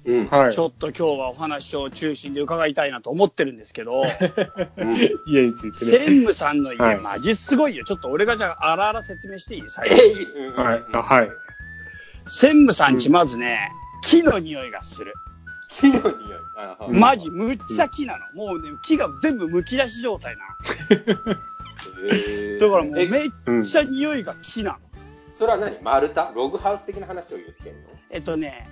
[0.05, 0.27] うん。
[0.27, 0.59] はいち。
[0.59, 4.03] ょっと今日はお話を中心で伺いたいなと思ってるんですけど、
[4.77, 4.95] うん
[5.27, 6.05] 家について専ね。
[6.21, 7.83] 務さんの家、はいマジすごいよ。
[7.83, 9.93] ちょっと俺がじゃあ、あらあら説明していい最え
[10.55, 11.01] 後。
[11.01, 11.29] はい。
[12.27, 13.71] 専務さんちまずね、
[14.03, 15.13] 木の匂いがする。
[15.79, 16.99] 木の匂い。
[16.99, 18.25] マジ、むっちゃ木なの。
[18.33, 20.57] もうね、木が全部剥き出し状態な
[20.95, 21.35] の。
[22.59, 24.77] だからもうえめっちゃ匂いが木なの。
[25.33, 25.77] それは何？
[25.83, 26.31] 丸太？
[26.33, 27.89] ログハウス的な話を言ってんの？
[28.09, 28.67] えっとね、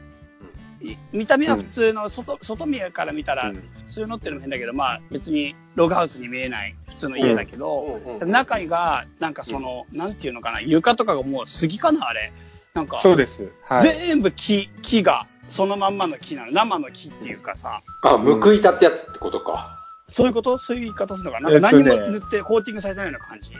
[0.81, 12.33] い見た目は普通の、外、外見から見たらうん普通のってのも変だけど、まあ別にログハウスに見えない普通の家だけど、うんうんうん中が、なんかその、なんていうのかな、床とかがもう杉かなあれ。
[12.73, 13.51] なんか、そうです。
[13.63, 13.95] はい。
[13.95, 16.51] 全部木、木が、そのまんまの木なの。
[16.51, 19.79] 生の木っていうかさ、あ、報いたってやつってことか。
[20.07, 20.57] そういうこと？
[20.59, 21.49] そういう言い方するのかな？
[21.49, 23.53] なんか何も塗ってコーティングされてないような感じ？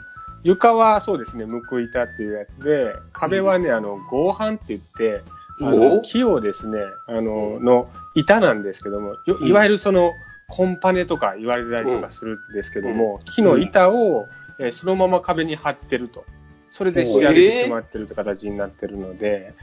[0.44, 5.24] 床はそうですね、報いたっていうやつで、壁はね、あの、合板って言って、
[5.62, 10.14] あおの木をですね、あの、の板なんですけども、よいわゆるその、
[10.48, 14.28] コンパネとか言われたりとかするんですけども、木の板を、
[14.60, 16.24] えーそのまま壁に貼ってると。
[16.70, 19.54] それで仕上げてしまってるって形になってるので、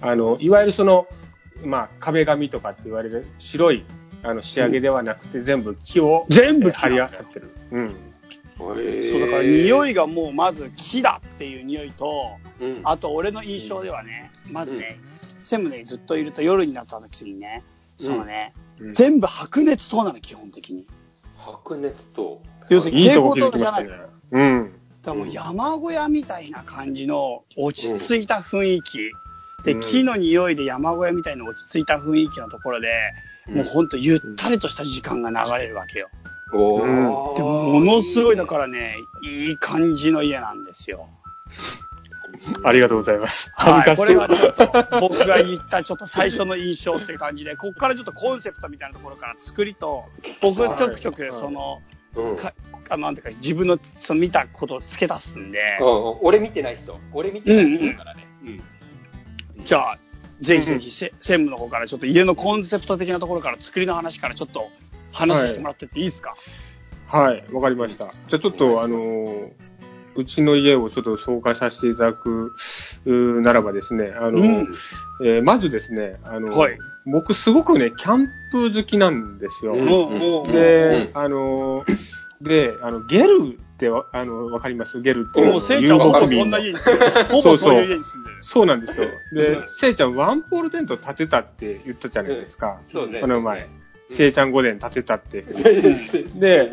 [0.00, 1.06] あの、いわゆるその、
[1.64, 3.84] まあ、壁紙とかって言われる白い、
[4.22, 7.50] あの、仕上げではなくて、全部木を、全部貼り合ってる。
[7.72, 7.94] うん。
[8.60, 15.00] そうだから匂いがもうまず木だっていう匂いと、うん、あと俺の印象ではね、まずね、
[15.42, 17.62] 専務でずっといると夜になった時にね、
[17.98, 20.86] そのね、うん全部白熱灯なの、基本的に。
[21.36, 22.40] 白熱と。
[22.70, 23.84] 要するに蛍いいとこ気づ光灯じゃない。
[23.84, 24.10] きましたねだか。
[24.32, 24.80] うん。
[25.04, 29.10] らもう山小屋みたいな感じの落ち着いた雰囲気。
[29.64, 32.88] で、うん木の匂いで山小屋みたいな落ち着いた雰囲気のところで、
[33.48, 36.08] もうほんとゆったりとした時間が流れるわけよ。
[36.52, 41.08] おうんーでも、ものすごい、だからね、いい感じの家なんですよ。
[42.64, 43.50] ありがとうございます。
[43.54, 44.38] はい、こ恥ずかしい。
[44.38, 50.04] れがちょっと僕が言ったちょっと最初の印象って感じで、ここからちょっとコンセプトみたいなところから作りと、
[50.40, 51.80] 僕ちょくちょくその、
[52.14, 52.52] うんか
[52.88, 56.98] あのなんていうか自分のその見たことを付け足すんで、うん俺見てない人。
[57.12, 58.26] 俺見てない人だからね。
[58.42, 58.62] うん
[59.64, 59.98] じゃあ、
[60.40, 64.70] ぜひぜひせ専務の方からちょっと家のコンセプト的なところから作りの話からちょっと
[65.12, 66.34] 話してもらってっていいですか、
[67.06, 68.12] はい、わかりました。
[68.28, 69.50] じゃあちょっと、あのー
[70.16, 72.52] うちの家をちょっと紹介させていただく
[73.06, 74.68] ならばですね、あの、うん。
[75.24, 76.76] えーまずですね、あの、はい。
[77.06, 79.74] 僕すごくね、キャンプ好きなんですよ。
[79.74, 79.84] うん。
[79.86, 85.00] もうもうで、あのーで、あの、ゲルってわ、あの、わかります？
[85.00, 85.52] ゲルっていうの。
[85.52, 87.24] もうせいちゃんほぼそんな家に住んでる。
[87.24, 88.36] ほぼそういう家に住んでる。
[88.42, 89.06] そうなんですよ。
[89.32, 92.80] うでん、せいちゃんワンポールテント建てたって言ったじゃないですか。
[92.92, 93.20] そうね。
[93.20, 93.62] この前。
[93.62, 93.80] うん
[94.12, 95.42] せいちゃん御殿建てたって。
[95.42, 96.68] で、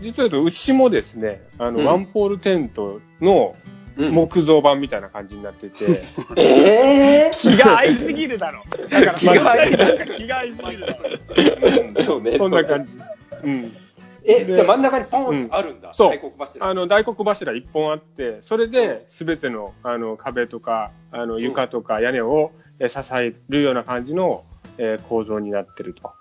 [0.00, 3.54] 実は言うと、うちもですね、あの、うんワンポールテントの
[3.98, 6.02] うん木造版みたいな感じになってて、
[6.40, 8.64] え気が合いすぎるだろ。
[8.88, 11.10] だから、気が合いなんか気が合いすぎるだろ。
[11.34, 12.38] ぇそうね。
[12.38, 12.98] そんな感じ。
[13.44, 13.76] うん。
[14.26, 15.92] え、でじゃあ真ん中にポンってあるんだ。
[15.94, 16.66] そう大黒柱。
[16.66, 24.44] あの、大黒柱一本あって、それで、すべての、あの、壁とか、あの、床とか屋根をえ支えるような感じの、
[24.78, 26.12] えー構造になってると。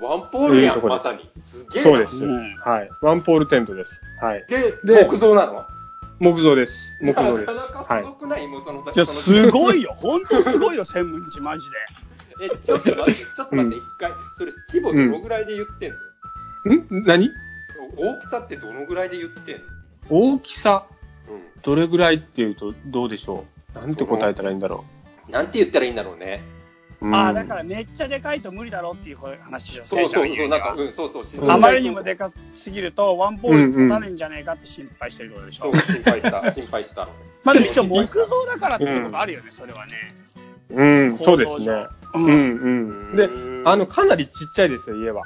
[0.00, 1.30] ワンポールやん、まさに。
[1.42, 1.90] すげえな。
[1.90, 2.24] そうです。
[2.24, 2.90] うんはい。
[3.02, 4.00] ワンポールテントです。
[4.20, 4.44] はい。
[4.48, 5.66] で、で木造なの？
[6.18, 6.72] 木造です。
[7.02, 7.46] 木造です。
[7.46, 8.14] なかなかはいすご。
[8.14, 9.92] くない、もうその、いや、そのすごいよ。
[9.96, 11.66] ほんとすごいよ、専務んち、マジ
[12.38, 12.46] で。
[12.46, 14.12] え、ちょっと待って、ちょっと待って、一回。
[14.34, 15.92] それ、規模どのぐらいで言ってん
[16.64, 17.04] の、ん？
[17.04, 17.30] 何？
[17.96, 19.62] 大きさってどのぐらいで言ってんの？
[20.10, 20.86] 大きさ、
[21.28, 21.62] うん。
[21.62, 23.78] どれぐらいっていうと、どうでしょう？
[23.78, 24.84] なんて答えたらいいんだろ
[25.28, 26.42] なんて言ったらいいんだろうね。
[27.00, 27.06] う。
[27.06, 31.24] うんああ、だからめっちゃでかいと無理だろっていう話でしょ、そうそうそう、なんか、うん、そうそう。
[31.42, 35.76] うんあまりにもでかすぎると、ワンポールに立たないんじゃないかって心配してるってことでしょそう、。
[35.76, 37.08] 心配した、心配した。
[37.42, 39.92] まあでも一応木造だからってことがあるよね、それはね。
[40.70, 41.66] うん、そうですね。
[42.14, 42.18] う。
[42.18, 42.30] うんん、
[43.12, 43.16] うん。
[43.16, 43.30] で、
[43.64, 45.24] あの、かなりちっちゃいですよ、家は。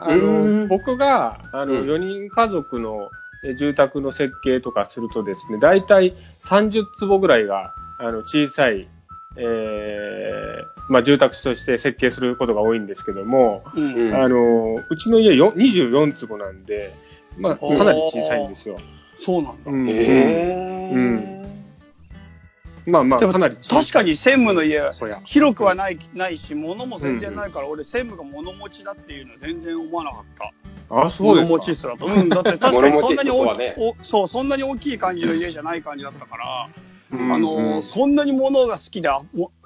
[0.00, 3.10] あうんの、僕が、あの、うん4人家族の
[3.44, 8.88] え住宅の設計とかするとですね、だいたい30坪ぐらいが、あの、小さい、
[9.36, 16.92] えー、まあ、住宅地として設計することが多いんですけども、うんうんあの、うちの家よ24坪なんで、
[17.36, 18.78] まあ、かなり小さいんですよ。
[19.24, 19.70] そうなんだ。
[19.70, 20.94] うんえー。
[20.94, 20.98] う
[21.34, 21.37] ん
[22.88, 23.56] まあまあ、かなり。
[23.56, 24.80] 確かに専務の家。
[25.24, 30.52] 広くはないないし、物も全然ないから、俺専務が物持ちだっていうのは全然思わなかった。
[30.90, 31.52] あ、そうですか。
[31.52, 32.06] 物持ちすらと。
[32.06, 36.68] うん、だって 確かにそんなに大きい、そう、そんなに大きい感じの家じゃない感じだったから、
[37.10, 39.08] うんあのうんそんなに物が好きで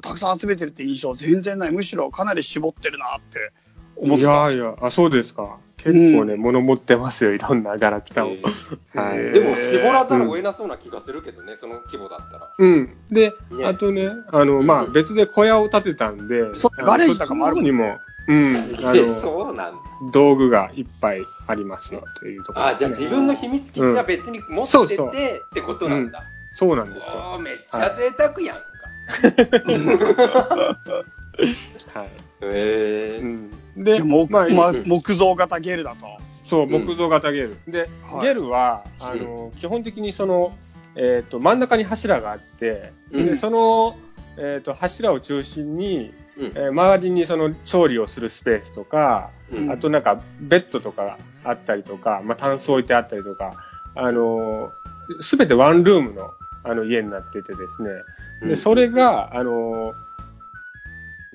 [0.00, 1.72] たくさん集めてるって印象全然ない。
[1.72, 3.52] むしろかなり絞ってるなって
[3.96, 4.50] 思っいてた。
[4.50, 5.58] やいや、あ、そうですか。
[5.84, 8.30] 結構ね、物持ってますよ、いろんなガラクタを。
[8.30, 8.42] え
[8.98, 9.18] はい。
[9.18, 12.48] ーでも、絞らざるを得なそうな気がするけどね、その規模だったら。
[12.56, 12.90] うん。
[13.10, 18.44] で、ねあとね、あの、まあ、別で小屋を建てたんで、そうあのガレージとかもあるにも、うん、
[18.84, 19.80] あえの、そうなんだ。
[20.12, 26.24] 道具がいっぱいありますよ、というところあ、ですね、じゃあ自分の秘密基地は別に持そうそうっててってことなんだ。
[26.52, 27.38] そうなんですよ。
[27.42, 28.62] めっちゃ贅沢やんか。
[29.64, 31.12] はい。
[32.40, 33.22] へー。
[33.22, 33.50] うん。
[33.84, 36.06] で、でも、まあ、ま木造型ゲルだと。
[36.44, 36.86] そう、うん。
[36.86, 37.56] 木造型ゲル。
[37.66, 38.26] で、はい。
[38.26, 40.56] ゲルは、あの、基本的にその、
[40.94, 43.26] えっ、と、真ん中に柱があって、うん。
[43.26, 43.96] で、その、
[44.36, 46.44] えっ、と、柱を中心に、うん。
[46.46, 49.70] えー周りにその調理をするスペースとか、うん。
[49.70, 53.52] あとなんかベッドとかあったりとか、まあ、タンス置いてあったりとか、
[53.94, 54.72] あの
[55.20, 56.32] すべてワンルームの
[56.64, 57.90] あの家になっててですね、
[58.48, 59.94] で、それが、あの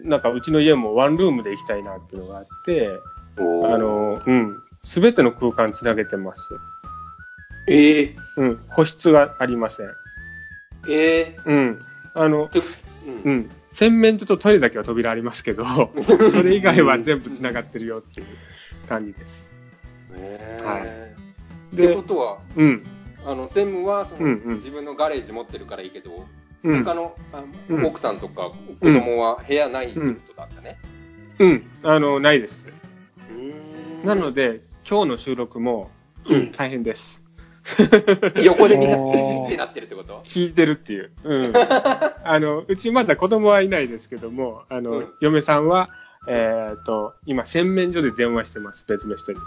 [0.08, 3.00] なんかうちの家もワンルームで行きたいなっていうのがあって、
[3.38, 6.42] あのうん、すべての空間つなげてます。
[7.68, 9.88] ええうん、個室がありません。
[10.90, 11.86] ええうん。
[12.14, 12.64] あの、てう
[13.26, 13.50] うんん。
[13.74, 15.66] 洗面所とトイレだけは扉ありますけど、
[16.32, 18.28] それ以外は全部つながってるよっていう
[18.88, 19.52] 感じです。
[20.16, 20.82] へーはい
[21.76, 22.84] ってでこ、とは、うん。
[23.26, 26.26] あの専務はその、うんうん自分のガレージ持ってるからいいけど、
[26.64, 26.84] うん。
[26.84, 30.78] 他のあうん奥さんとか子供は部屋ないってことだったね。
[31.40, 31.70] うん。
[31.84, 32.66] あの、ないです。
[34.04, 35.92] なので、今日の収録も、
[36.56, 37.24] 大変です。
[38.44, 40.22] 横でみんなってなってるってこと？
[40.24, 41.12] 聞いてるっていう。
[41.24, 41.54] うん。
[42.24, 45.90] あの、うちまだ子供はいないですけども、あの、うん嫁さんは、
[46.30, 49.40] えっ、と、今、洗面所で電話してます、別の人に。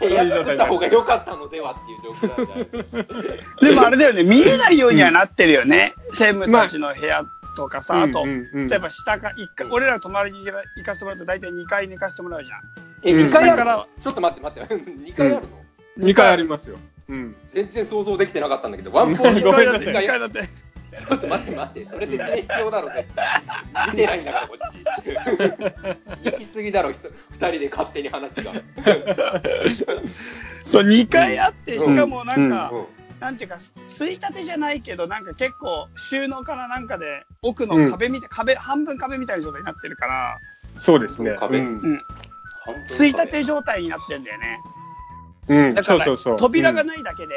[0.00, 5.92] 部屋作った方が良かったのではっていう状況なんじゃないでもあれだよね、見えないようにはなってるよね。
[6.12, 7.26] 専務たちの部屋
[7.56, 10.52] とかさ、あと、うんうんうん例えば下か、一階、俺ら泊まりに行
[10.84, 12.60] かせてもらうと大体2階に行かせてもらうじゃん。
[13.04, 13.58] え、うん2階ある？
[13.58, 15.46] だからのちょっと待って待って、 2階ある
[15.98, 16.78] の、2回ありますよ。
[17.08, 17.36] うん。
[17.46, 20.48] 全然想像できてなかったんだけど、ワンポイン2ト階だって、2 2階階だって。
[20.96, 23.42] ちょっと待って待って、それ説明必要だろ、絶対。
[23.92, 24.58] 見てないんだから、こっ
[25.02, 25.10] ち。
[26.32, 28.52] 行き過ぎだろ、ひと二人で勝手に話が。
[30.64, 32.86] そう、2階あって、うんしかもなんか、うん
[33.20, 40.38] なんていうか、ついたてじゃないけど、なんか結構、収納からなんかで、奥の壁みたい、壁、半分壁みたいな状態になってるから、
[40.76, 41.34] そうですね。
[41.36, 41.80] 壁うん。
[42.88, 44.60] ついたて状態になってんだよね。
[45.48, 45.74] うん。
[45.74, 46.36] だから、そうそうそう。
[46.38, 47.34] 扉がないだけで、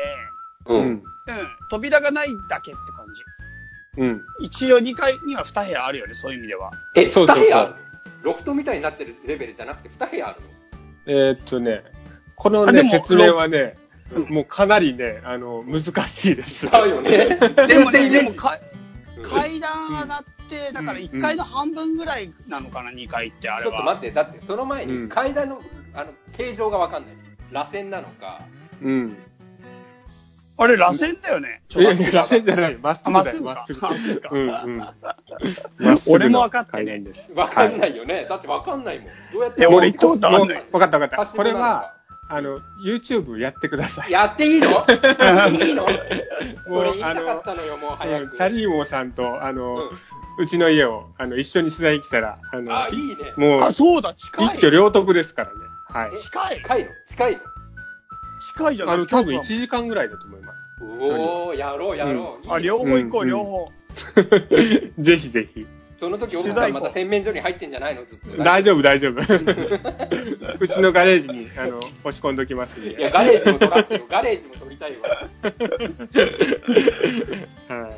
[0.67, 0.75] う。
[0.75, 0.87] うんん。
[0.87, 1.03] うん、
[1.69, 3.00] 扉がないだけって感じ。
[3.97, 4.21] うん。
[4.39, 6.71] 一応2階には2部屋あるよね、そういう意味では。
[6.95, 7.61] え、そうそうそう二部屋？
[7.61, 7.77] あるの
[8.23, 10.47] ロフトみたいになってるレベルじゃなくて、二部屋あるの？
[11.07, 11.83] えーっとね、
[12.35, 16.69] このね、説明はね、うんもうかなりね、あの、難しいです。
[16.69, 17.37] だよね。
[17.65, 18.35] でもね、全然イメー
[19.23, 23.71] 階段上がって、だから1階の半分ぐらいなのかな、2階ってあれは。
[23.71, 25.61] ちょっと待って、だってその前うんに階段の
[25.93, 27.15] あの形状がわかんない。
[27.51, 28.41] 螺旋なのか。
[28.81, 29.15] うん。
[30.63, 31.63] あれ、螺旋だよね。
[31.69, 32.77] ちょいやいや、螺旋じゃない。
[32.77, 33.81] まっすぐだよ、まあっすぐ。
[33.81, 34.83] まっすぐかうんうん。
[36.07, 37.31] 俺も分かってね階段です。
[37.33, 37.79] わかんい。
[37.79, 38.27] ないよね。
[38.29, 39.07] だってわかんないもん。
[39.33, 41.31] どうやって俺行ったことあんのよもう分かった分かった。
[41.37, 41.93] これは、
[42.29, 44.11] あの、YouTube やってください。
[44.11, 44.69] やっていいの？
[44.69, 45.85] いいの？
[46.67, 48.23] それ言いあたかったのよ、もう早く。
[48.23, 49.89] うんチャリーモーさんと、あの、
[50.37, 53.33] うちの家を、あの、一緒に取材に来たら、あの、あ、いいね。
[53.35, 54.45] もうあ、、そうだ、近い。
[54.45, 55.55] 一挙両得ですからね。
[55.89, 56.19] はいえ。
[56.19, 56.91] 近い近いの？
[57.07, 57.39] 近いの？
[58.53, 62.13] 近いじゃないあの、多分1時間ぐらいだと思いまおー、やろうやろう。
[62.13, 63.71] いいねあ、両方行こう、うん両方。
[63.95, 64.13] す。
[64.99, 65.65] ぜひぜひ。
[65.97, 68.03] その時奥さんまた洗面所に入ってんじゃないの？
[68.05, 68.43] ずっと。
[68.43, 69.21] 大丈夫、大丈夫。
[70.59, 73.09] うちのガレージに、あの、押し込んどきますんいや、で。
[73.11, 74.05] ガレージも取らせてよ。
[74.09, 75.09] ガレージも取りたいわ。
[77.77, 77.93] はい。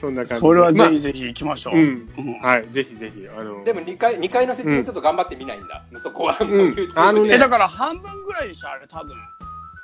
[0.00, 0.40] そんな感じで。
[0.40, 1.74] それはまあぜひぜひ行きましょう。
[1.74, 2.40] うんうん。
[2.40, 3.28] はい、ぜひぜひ。
[3.28, 5.84] あの、でも2階、二階の説明ちょっと頑張ってみないんだ。
[5.98, 7.00] そこはもううん YouTube で。
[7.00, 9.14] あのねえ、だから半分ぐらいでしょ、あれ、多分。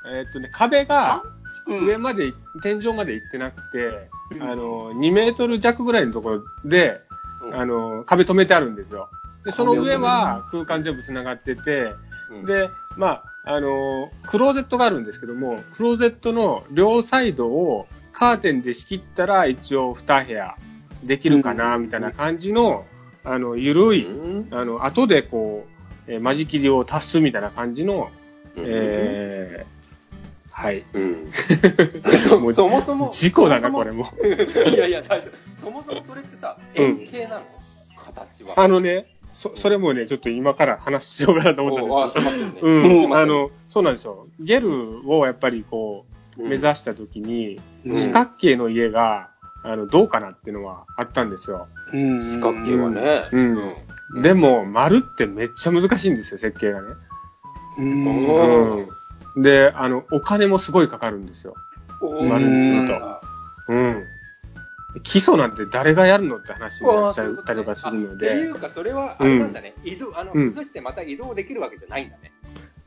[0.05, 1.23] えーっとね、壁が
[1.67, 1.87] うん。
[1.87, 4.43] 上まで、天井まで行ってなくて、うん。
[4.43, 7.01] あの、2メートル弱ぐらいのところで、
[7.43, 7.55] うん。
[7.55, 9.09] あの、壁止めてあるんですよ。
[9.45, 11.95] で、その上は空間全部繋がってて、
[12.29, 12.45] うん。
[12.45, 20.55] で、まあ、あの、クローゼットがあるんですけども、クローゼットの両サイドをカーテンで仕切ったら一応2部屋
[21.03, 22.85] できるかな、うんみたいな感じの、
[23.23, 24.53] あの、ゆるい、うん。
[24.53, 25.65] あの、後でこ
[26.07, 28.09] う、えー間仕切りを足すみたいな感じの、
[28.55, 29.78] えー
[30.59, 30.83] はい。
[30.91, 31.31] うん
[32.03, 33.09] もそうそもそも。
[33.11, 34.05] 事故だな、これも。
[34.75, 35.61] いやいや、大丈夫。
[35.61, 37.41] そもそもそれってさ、うん円形なの？
[37.97, 38.59] 形は。
[38.59, 42.67] あのね、そ、それもね、ちょっと今から話しようかなと思ったんですけど。
[42.67, 44.27] うん、あの、そうなんですよ。
[44.41, 46.05] ゲルをやっぱりこ
[46.37, 49.29] う、目指したときに、うん四角形の家が、
[49.63, 51.69] あの、どうかなっていうのはあったんですよ。
[51.93, 53.29] うん四角形はね。
[53.31, 53.73] うん
[54.21, 56.87] でも、丸ってめっちゃ難しいんですよ、設計がね。
[57.77, 58.89] うん。
[59.35, 61.55] で、あの、お金もすごいかかるんですよ。
[62.01, 63.21] お丸にすると
[63.67, 64.07] うん。
[65.03, 69.75] 基礎なんて誰がやるのって話になっちゃったりとかするのっていで、うか、それは、あれなんだね。
[69.83, 72.31] 移動、あの、うん崩してまた移動できるわけじゃないんだね。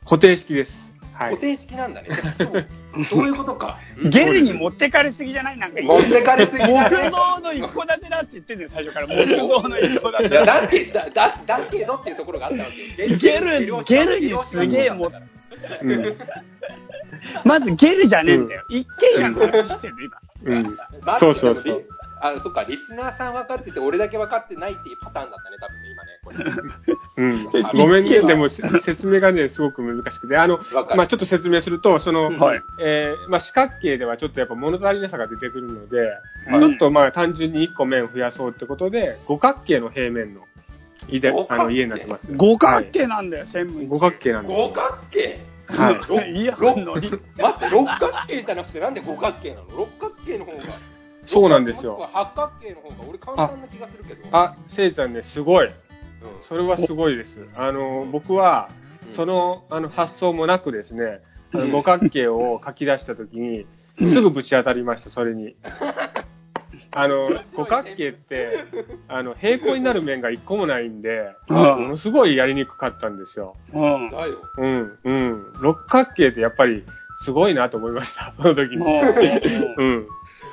[0.05, 0.93] 固定式です。
[1.13, 1.31] はい。
[1.31, 2.09] 固定式なんだね。
[2.37, 2.67] そう
[3.05, 3.79] そういうことか。
[4.05, 9.07] ゲルに持ってかれすぎじゃないなんか持ってかれすぎだね木造の一戸建てだって言ってんだよ、最初から。
[9.07, 10.45] 木造の一戸建てだ。
[10.45, 13.17] だって、だ、だ、だけどっていうところがあったわけよ。
[13.17, 15.13] ゲルゲルにすげえもう
[15.83, 16.17] うん。
[17.45, 18.65] まずゲルじゃねえんだよ。
[18.69, 20.17] 一軒家の話してんの、今。
[20.45, 20.77] うん。
[21.03, 21.85] まあそうそうそう
[22.23, 26.13] あ、そっか、リスナーさん分かってて、俺だけ分かってないっていうパターンだったね、多分ね、今ね。
[27.21, 27.63] んで。
[27.83, 28.21] ごめんね。
[28.21, 30.61] でも、せ説明がね、すごく難しくて、あの、
[30.97, 35.99] まあちょっと説明すると、その、はいえーまあ四角形ではちょっとやっぱ物足りなさが出てくるので、
[36.47, 40.43] はいちょっとまあ単純に1個面増やそうってことで、五角形の平面の
[41.09, 42.29] 家五角形あの家になってます。
[42.37, 43.79] 五角形なんだよ、専務。
[43.79, 44.69] はい五角形なんですよ。
[44.69, 45.52] 五角形？
[45.69, 46.43] はい。
[46.43, 47.11] いや、ろのり。
[47.11, 49.67] 待って、六角形じゃなくて、なんで五角形なの？
[49.77, 50.59] 六角形の方が。
[51.25, 54.29] そうなんですよ八角形の方が、俺簡単な気がするけど。
[54.33, 55.67] あ、せいちゃんね、すごい。
[55.67, 55.73] うん
[56.41, 57.49] それはすごいです。
[57.57, 58.71] あの、僕は、
[59.09, 61.21] その、あの、発想もなくですね、
[61.73, 63.67] 五角形を書き出したときに、
[63.99, 65.57] すぐぶち当たりました、それに。
[66.93, 68.65] あの、五角形って、
[69.09, 73.57] あの、平行になる面が一個もないんで、うんものすごいやりにくかったんですよ。
[73.73, 74.11] うん。
[74.11, 74.39] だよ。
[74.59, 75.53] うん、うん。
[75.61, 76.85] 六角形ってやっぱり、
[77.23, 78.79] すごいなと思いました、 その時に。
[78.79, 79.01] も
[79.79, 80.07] ううん。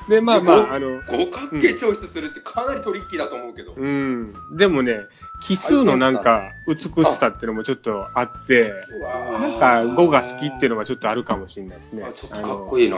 [0.08, 3.74] で、まあまあ、あの、五角形チョイスするってかなりトリッキーだと思うけど。
[3.76, 4.34] うん。
[4.56, 5.02] でもね、
[5.42, 8.74] 奇数のなんか、美しさっていうのもちょっとあって、
[9.40, 9.68] なんか
[10.02, 12.04] 5が好きっていうのはちょっとあるかもしれないですね。
[12.04, 12.98] あちょっとかっこいいな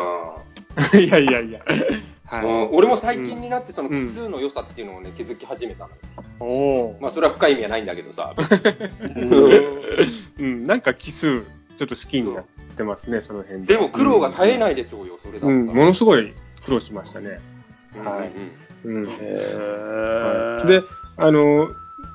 [0.93, 1.61] いやいやいや。
[1.61, 5.89] うはん俺も最近になってその奇数の良さっていうのをね気づき始めたの。
[5.89, 5.93] い。
[6.39, 8.33] おおまあそれは深い意味はないんだけどさ。
[8.37, 9.81] ー。
[10.39, 12.45] うん、なんか奇数、ちょっと好きになっ
[12.77, 13.75] てますね、その辺で。
[13.75, 15.53] でも苦労が絶えないでしょうよ、それだったら。
[15.53, 17.41] うん、ものすごい苦労しましたね。
[18.03, 18.87] はい。
[18.87, 18.89] い。
[18.89, 19.05] うん。
[19.05, 20.83] はいで、
[21.17, 21.69] あの、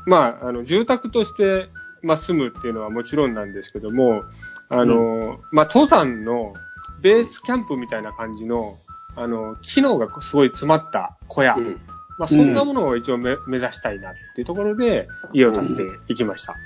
[0.07, 1.68] まあ、あの、住宅として、
[2.02, 4.24] まあ、住むっていうのはもちろんなんですけども、
[4.68, 6.54] あの、まあ、登山の
[7.07, 8.78] ベースキャンプみたいな感じの、
[9.14, 11.54] あの、機能がすごい詰まった小屋。
[11.54, 11.80] うん
[12.18, 16.57] まあ、そんなものを一応め、目指したいなっていうところで、家を建てていきました。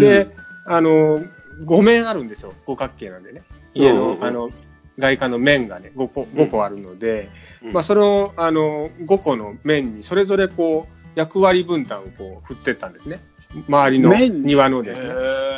[0.00, 1.20] で、あの、
[1.64, 2.54] 5面あるんですよ。
[2.64, 3.42] 五角形なんでね。
[3.74, 4.50] 家の、うんあの、
[4.98, 7.28] 外観の面がね、5個、5個あるので、
[7.62, 13.20] うんまあ、その、あの、5個の面に、それぞれこう、役割分担をこう、振ってったんですね。
[13.68, 15.14] 周りの面庭のですね。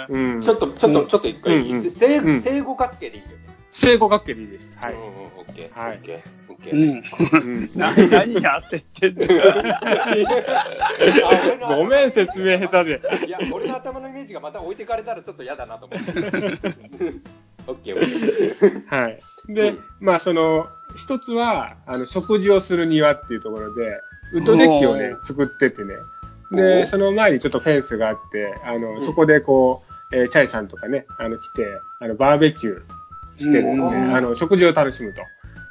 [0.08, 0.40] うん。
[0.40, 3.59] ちょっと、ちょっと、ちょっと一回、うんうん正五角形でいいんだよね。
[3.70, 4.72] 正五角形でいいです。
[4.76, 5.00] はいうん。
[5.00, 5.06] うん、
[5.38, 5.78] オッケー。
[5.78, 6.52] はいオッケー。
[6.52, 7.70] オッケうー。
[7.78, 9.16] 何が焦ってん
[11.60, 11.76] の？
[11.78, 13.26] ごめん、説明下手で。
[13.26, 16.10] いや、俺の頭のイメージがまた置いてかれたらちょっと嫌だなと思って。
[17.66, 18.86] オッケー、オッケー。
[18.88, 19.18] はい。
[19.48, 20.66] で、まあ、その、
[20.96, 24.00] 一つは、あの、食事をする庭っていうところで、
[24.34, 25.94] ウッドデッキをねお、作っててね。
[26.52, 32.82] おで、その前にちょっとフェンスがあって、あの、うんそこでこう、えーチャイさんとかね、あの、来て、あの、バーベキュー
[33.40, 35.22] してですね、うんあの、食事を楽しむと。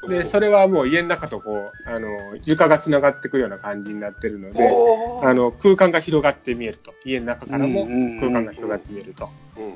[0.08, 2.10] で、それはもう家の中とこう、あの、
[2.44, 4.70] 床が繋がってくるような感じになってるので、
[5.22, 6.94] あの、空間が広がって見えると。
[7.06, 7.86] 家の中からも
[8.20, 9.30] 空間が広がって見えると。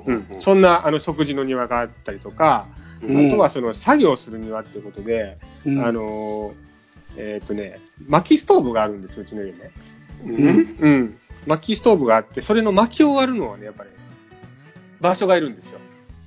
[0.06, 0.28] ううんん。
[0.40, 2.68] そんな、あの、食事の庭があったりとか、
[3.02, 6.54] うんあとはその作業する庭っていうことで、うんあのー
[7.18, 9.72] えっ、とね、薪ストーブがあるんですよ、うちの家ね。
[10.26, 11.18] うんうん。
[11.46, 13.90] 薪ストーブがあって、それの薪を割るのはね、やっぱり、
[15.02, 15.80] 場所がいるんですよ。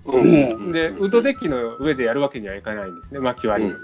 [0.07, 0.72] うん。
[0.72, 3.72] で、ウッドデッキの上でやるわけにはいかないんですね、薪割り。
[3.72, 3.76] を。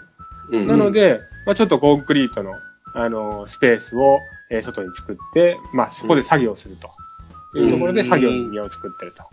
[0.50, 0.66] うん。
[0.66, 2.54] なので、まあ、ちょっとコンクリートの、
[2.94, 4.20] あのースペースを、
[4.50, 6.90] えー外に作って、まあ、そこで作業すると。
[7.54, 9.24] いうところでうん作業の庭を作ってると。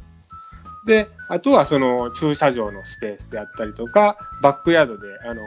[0.86, 5.42] で、あとはその駐車場のスペースであったりとか、バックヤードで、あの、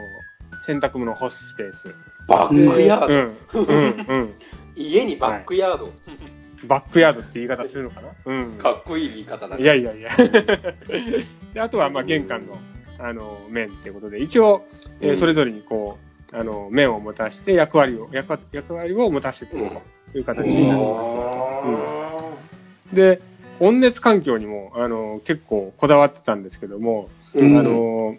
[0.61, 1.93] 洗濯物を干すスペース。
[2.27, 4.33] バックヤード、うん、うん、うん。
[4.75, 5.91] 家にバックヤード、
[6.67, 8.09] バックヤードって言い方するのかな？
[8.25, 8.51] うん。
[8.53, 9.63] かっこいい言い方だね。
[9.63, 10.09] いやいやいや。
[11.53, 12.57] で、あとは、まあ、玄関の、
[12.99, 14.65] あの、面っていうことで、一応、
[15.01, 15.97] えーうんそれぞれにこ
[16.31, 19.69] う、あの、面を持たして役割を、役役割を持たせてる
[20.11, 22.37] という形になってますよ。
[22.91, 23.21] うんで、
[23.59, 28.15] 温熱環境にも、あの、結構こだわってたんですけども、うんあの、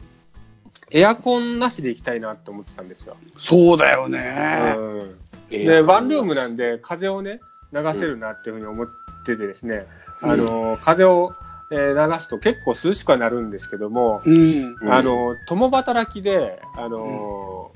[0.90, 3.16] エアコンなしで行きたいなって思ってたんですよ。
[3.36, 4.74] そうだよね。
[4.76, 5.18] うん
[5.50, 7.40] えーで、ワンルームなんで風をね、
[7.74, 8.88] 流せるなっていうふうに思っ
[9.24, 9.86] っててですね、
[10.20, 11.34] あの、風を、
[11.70, 14.76] えー流すと結構涼しくはなるんですけども、うん。
[14.80, 17.72] うんあの、共働きで、あの、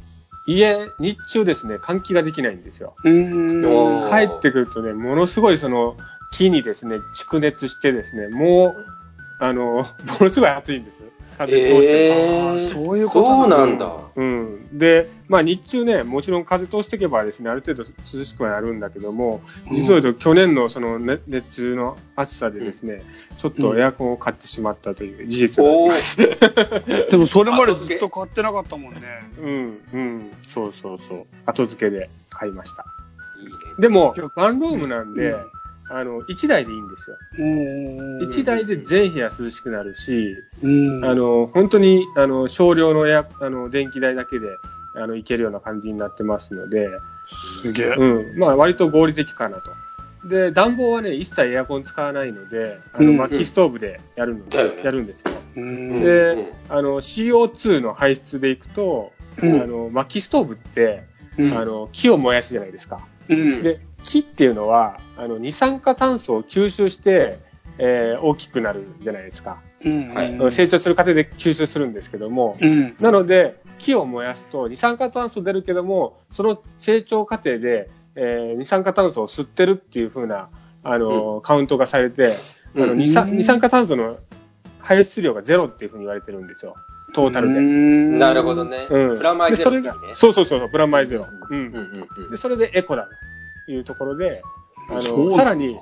[0.46, 2.94] 家、日中ですね、換気ができないんですよ。
[4.10, 5.96] 帰ってくるとね、ものすごいその、
[6.30, 8.86] 木にですね、蓄熱してですね、もう、
[9.40, 9.84] あの、も
[10.20, 10.97] のすごい暑いんです。
[11.38, 13.92] 風通してもえあーー、そういうことそうななんだ。
[14.16, 14.78] うん。
[14.78, 23.02] で、まあ日中ね、もちろん風通していけばですね、ある程度涼しくはなるんだけども、実を言うと去年のその熱熱の暑さでですね、
[23.36, 26.20] ちょっとエアコンを買ってしまったという事実がありおます。
[26.20, 29.00] ー、 でもそれまでずっと買ってなかったもんね。
[29.40, 31.26] うん、うん、そうそうそう。
[31.46, 32.84] 後付けで買いました。
[33.40, 33.52] いいね。
[33.78, 35.57] でもワンルームなんで、うん
[35.90, 37.16] あの、1台でいいんですよ。
[37.38, 38.28] うん。
[38.28, 41.04] 1台で全部屋涼しくなるし、うん。
[41.04, 44.58] あの、本当に、あの、少量のエア、あの、電気代だけで、
[44.94, 46.88] あの、いけるような感じになってますので、
[47.62, 47.86] すげえ。
[47.88, 48.38] うん。
[48.38, 49.72] まあ、割と合理的かなと。
[50.24, 55.30] で、暖房はね、一切エアコン使わないので、あの、うん薪ストーブでやるので、だよねやるんですよ。
[55.56, 56.02] うん。
[56.02, 59.12] で、うんあの、CO2 の排出でいくと、
[59.42, 61.04] うんあの、薪ストーブって、
[61.38, 63.00] うんあの、木を燃やすじゃないですか。
[63.28, 63.62] うん。
[63.62, 67.38] で、木っていうのは、あの、二酸化炭素を吸収して、
[67.78, 69.60] えー大きくなるじゃないですか。
[69.84, 70.14] うん。
[70.14, 72.96] はい成長する過程で吸収するんですけども、うん。
[73.00, 80.48] なので、木を燃やすと二酸化炭素出るけども、その成長過程で、えー二酸化炭素を吸ってるっていう風な、
[80.82, 82.34] あの、カウントがされて、
[82.74, 84.18] あのうん二酸二酸化炭素の
[84.80, 86.74] 排出量がゼロっていう風に言われてるんですよ。
[87.14, 87.60] トータルで。
[87.60, 88.86] なるほどね。
[88.90, 89.16] うん。
[89.16, 90.16] プラマイゼロねでそれが。
[90.16, 91.26] そうそうそう、プラマイゼロ。
[91.50, 91.58] うん。
[91.58, 93.10] うんうんうんで、それでエコだと
[93.68, 94.42] いうところで、
[94.90, 95.78] あの、さらに、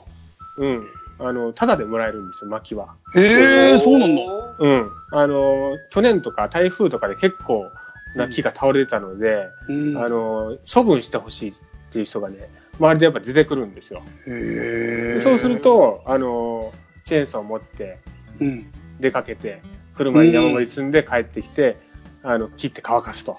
[0.58, 0.86] うん、
[1.18, 2.96] あの、タダでもらえるんですよ、薪は。
[3.14, 4.22] へえ、そうなんだ。
[4.58, 4.90] うん。
[5.12, 7.70] あの、去年とか台風とかで結構
[8.14, 11.54] な木が倒れてたので、うんあの、処分してほしいっ
[11.92, 14.02] ていう人がね、周りでやっぱ出てくるんですよ。
[14.26, 16.72] へそうする、と、あの、
[17.04, 17.98] チェーンソーを持って
[18.40, 18.66] うん。
[19.00, 19.62] 出かけて、
[19.96, 21.76] 車に山盛り積んで帰ってきて、
[22.22, 23.38] あの、切って乾かすと。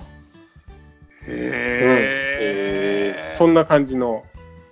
[1.27, 3.35] へえ。
[3.37, 4.23] そんな感じの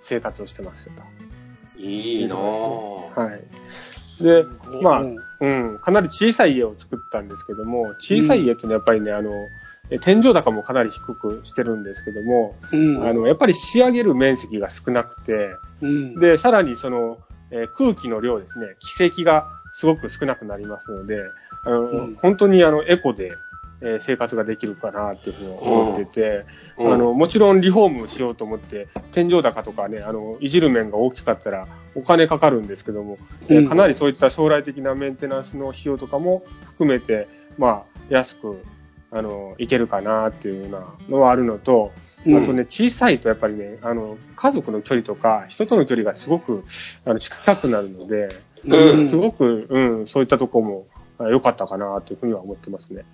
[0.06, 1.80] 生活をしてますよと。
[1.80, 3.20] いいなぁ。
[3.20, 4.22] はい。
[4.22, 4.44] で、
[4.82, 9.48] まあ、うんうん、かなり小さい家を作ったんですけども、小さい家っていうのはやっぱりね、あの、
[9.90, 13.04] え天井高もかなり低くしてるんですけども、うん。
[13.06, 16.14] あの、やっぱり仕上げる面積が少なくて、うん。
[16.18, 17.18] で、さらにその、
[17.50, 21.20] えー空気の量ですね、気積がすごく少なくなりますので、
[21.62, 23.32] あの、うん本当にあの、エコで、
[23.80, 26.44] えー生活ができるかなっていうふうに思ってて、
[26.78, 26.92] うん。
[26.92, 33.18] あの、もちろんリフォームしようと思って、天井高とかね、あの、いじる面が大きかったらお金かかるんですけども、
[33.48, 33.68] えーうん。
[33.68, 38.62] かなりそういった将来的なメンテナンスの費用とかも含めて、まあ、安く、
[39.10, 41.92] あの、いけるかなっていうようなのはあるのと、
[42.26, 42.36] うん。
[42.42, 46.64] あとね、小さいとやっぱりね、あの、家族の距離とか、人との距離がすごく、
[47.04, 48.28] あの、近くなるので、
[48.66, 49.08] うん。
[49.08, 50.86] すごく、うん、そういったとこも
[51.18, 53.04] あ良かったかなというふうには思ってますね。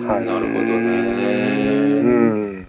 [0.00, 2.02] はいなるほどうね。
[2.02, 2.68] ん。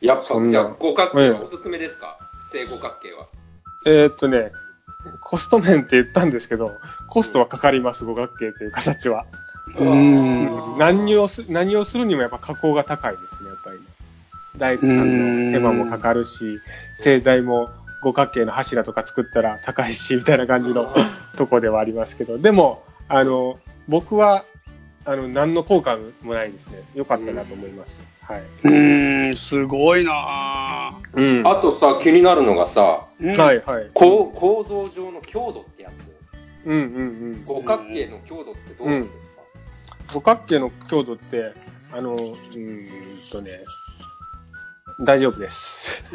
[0.00, 2.18] やっぱ、じゃあ、五角形はおすすめですか？
[2.50, 3.28] 正五角形は。
[3.86, 4.52] えーっとね、
[5.20, 6.72] コスト面って言ったんですけど、
[7.08, 9.24] コストはかかります、五角形という形は。
[9.78, 13.82] うん何をす、何をするにもやっぱ加工が高いですね、やっぱりね。
[14.58, 16.60] 大工さんの手間もかかるし、
[16.98, 17.70] 製材も
[18.02, 20.94] 五角形の柱とか作ったら高いし、みたいな感じの
[21.36, 23.58] とこではありますけど、でも、あの、
[23.88, 24.44] 僕は、
[25.04, 26.82] あの、何の効果もないですね。
[26.94, 27.90] 良かったなと思います。
[28.22, 28.42] はい。
[28.64, 31.40] うん、すごいなぁ。
[31.40, 33.90] うんあとさ、気になるのがさ、うんはいはい。
[33.94, 36.12] こう構造上の強度ってやつ。
[36.64, 36.80] うんうんう
[37.36, 37.44] ん。
[37.44, 39.42] 五角形の強度ってどうなんですか、
[40.14, 41.52] 五角形の強度って、
[41.92, 43.64] あの、うーんとね、
[45.00, 46.04] 大丈夫です。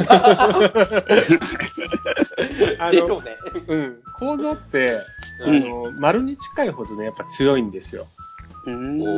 [2.92, 3.38] でしょうね。
[3.68, 5.02] うん、構造って、
[5.46, 8.08] あうんの、丸に近いほどね、やっぱ強いんですよ。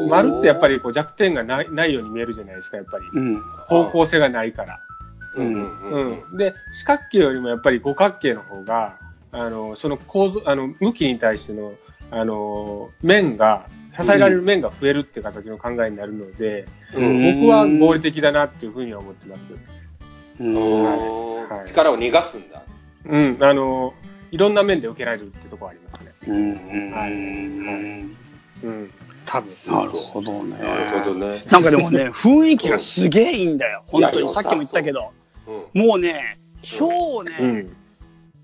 [0.09, 3.05] 丸ってやっぱりこう弱点がないないように見えるじゃないですか、やっぱり。
[3.13, 3.41] うん。
[3.67, 4.79] 方向性がないから。
[5.35, 6.37] うん。
[6.37, 8.97] で、四角形よりもやっぱり五角形の方が、
[9.31, 11.71] あの、その構造、あの、向きに対しての、
[12.11, 19.41] あの、面が、支えられる面が増えるって形の考えになるので、うん僕は合理的だなっていうふうには思ってます。
[20.39, 22.63] うんおーはい力を逃がすんだ。
[23.05, 23.93] うん、あの、
[24.31, 26.13] いろんな面で受けられるってところありますね。
[26.27, 28.28] うんはい
[28.63, 28.91] うん、
[29.25, 29.49] 多分。
[29.67, 30.57] なるほどね。
[30.57, 31.43] なるほどね。
[31.49, 33.83] なんかでもね、 雰囲気がすげえいいんだよ。
[33.87, 34.29] 本当に。
[34.29, 35.11] さっきも言ったけど。
[35.47, 37.75] うんもうね、超ね、うん。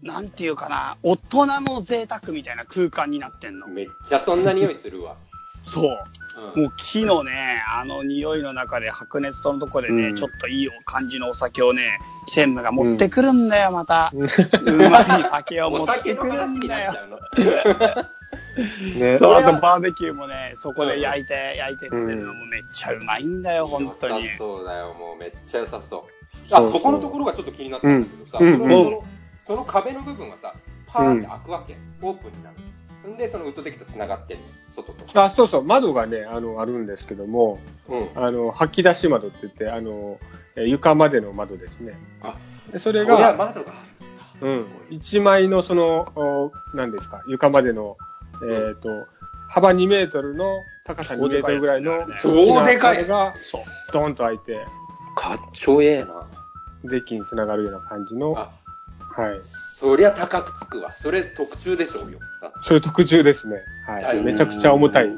[0.02, 3.68] なんていうかな、大人の贅沢みたいな空間になってんの。
[3.68, 5.16] めっちゃそんな匂いするわ。
[5.64, 5.84] そう。
[5.86, 5.96] うん
[6.38, 11.98] もう木のね、あの匂いの中で白熱灯のとこでね、うんちょっといい感じのお酒をね、
[12.28, 14.12] 専務が持ってくるんだよ、また。
[14.14, 16.92] うまい酒を持おってくるんだよ。
[18.98, 19.18] ね。
[19.18, 26.46] そう、あとバーベキューもね、そこで焼いて、焼いて食べるのもめっちゃうまいんだよ、本当にそうだよ、もうめっちゃ良さそう。
[26.46, 29.04] そうあ、そこのところがちょっと気になったんだけどさ、うんその
[29.40, 30.56] その壁の部分がさ、
[30.88, 31.78] パーって開くわけ。
[32.02, 33.14] オープンになる。
[33.14, 35.24] んで、そのウッドデッキと繋がってんの、外と。
[35.24, 38.10] あ、そうそう、窓がね、あの、あるんですけども、うん。
[38.16, 40.20] あの、吐き出し窓って言って、あの、
[40.56, 42.00] えー床までの窓ですね。
[42.22, 42.38] あ、
[42.72, 43.84] でそれが、窓があ
[44.42, 44.48] るんだ。
[44.48, 47.98] うん、一枚のその、お何ですか、床までの、
[48.44, 49.08] えっ、と、
[49.48, 53.34] 幅2メートルの高さ2メートルぐらいの超でかいが。
[53.92, 54.66] ドーンと開いて、
[55.16, 56.28] かっちょええな。
[56.84, 58.52] デッキにつながるような感じの、は
[59.18, 59.40] あ、い。
[59.44, 60.94] そりゃ高くつくわ。
[60.94, 62.20] それ特注でしょうよ。
[62.62, 63.58] それ特注ですね。
[63.88, 64.24] はい。
[64.24, 65.10] めちゃくちゃ重たい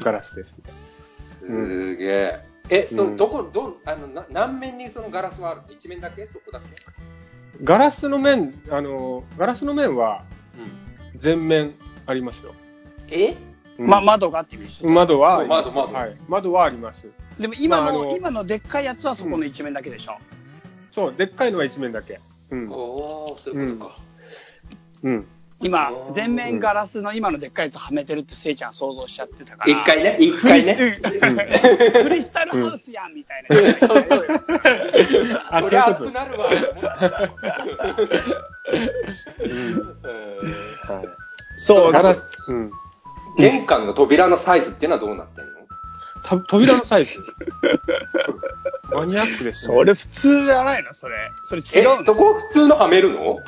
[0.00, 0.64] ガラスですね。
[1.40, 2.44] すげえ。
[2.68, 6.26] え、そうのんどこ、ど、あの、な何面にそのガラスはあるの一面だけ？
[6.26, 6.66] そこだけ？
[7.62, 10.24] ガラスの面、あの、ガラスの面は
[11.14, 11.20] うん。
[11.20, 11.74] 全面
[12.06, 12.54] ありますよ。
[13.10, 13.34] え？
[13.78, 13.86] うん。
[13.88, 15.94] ま、窓がって意味でしょ窓は、窓窓。
[15.94, 16.16] はい。
[16.28, 17.06] 窓はあります。
[17.38, 20.16] でも今の、まあ今のでっかいやつはそこの一面だけでしょ。
[20.90, 22.20] そう、でっかいのは一面だけ。
[22.50, 22.70] うん。
[22.70, 23.96] おー、そういうことか。
[25.02, 25.26] うん。
[25.60, 29.72] 今おー、全面ガラスの今のでっかいやつはめてるってせいちゃん想像しちゃってたから。
[29.72, 30.98] 一回ね、一回ね。
[31.02, 32.02] うん。
[32.04, 33.56] クリスタルハウスやんみたいな。
[35.50, 35.88] あ、そりゃ。
[35.88, 36.48] 熱くなるわ。
[39.42, 39.52] うん。
[39.52, 40.96] うん。
[40.96, 41.25] はい。
[41.56, 42.70] そう、ガラス、うん。
[43.36, 45.50] 玄関の扉のサイズっていうのはどうなってんの？
[46.22, 47.18] た扉のサイズ？
[48.92, 49.74] マニアックですね。
[49.76, 50.94] それ普通じゃないの？
[50.94, 51.16] それ。
[51.44, 52.04] それ違えう、の？
[52.06, 53.40] そこ普通のはめるの？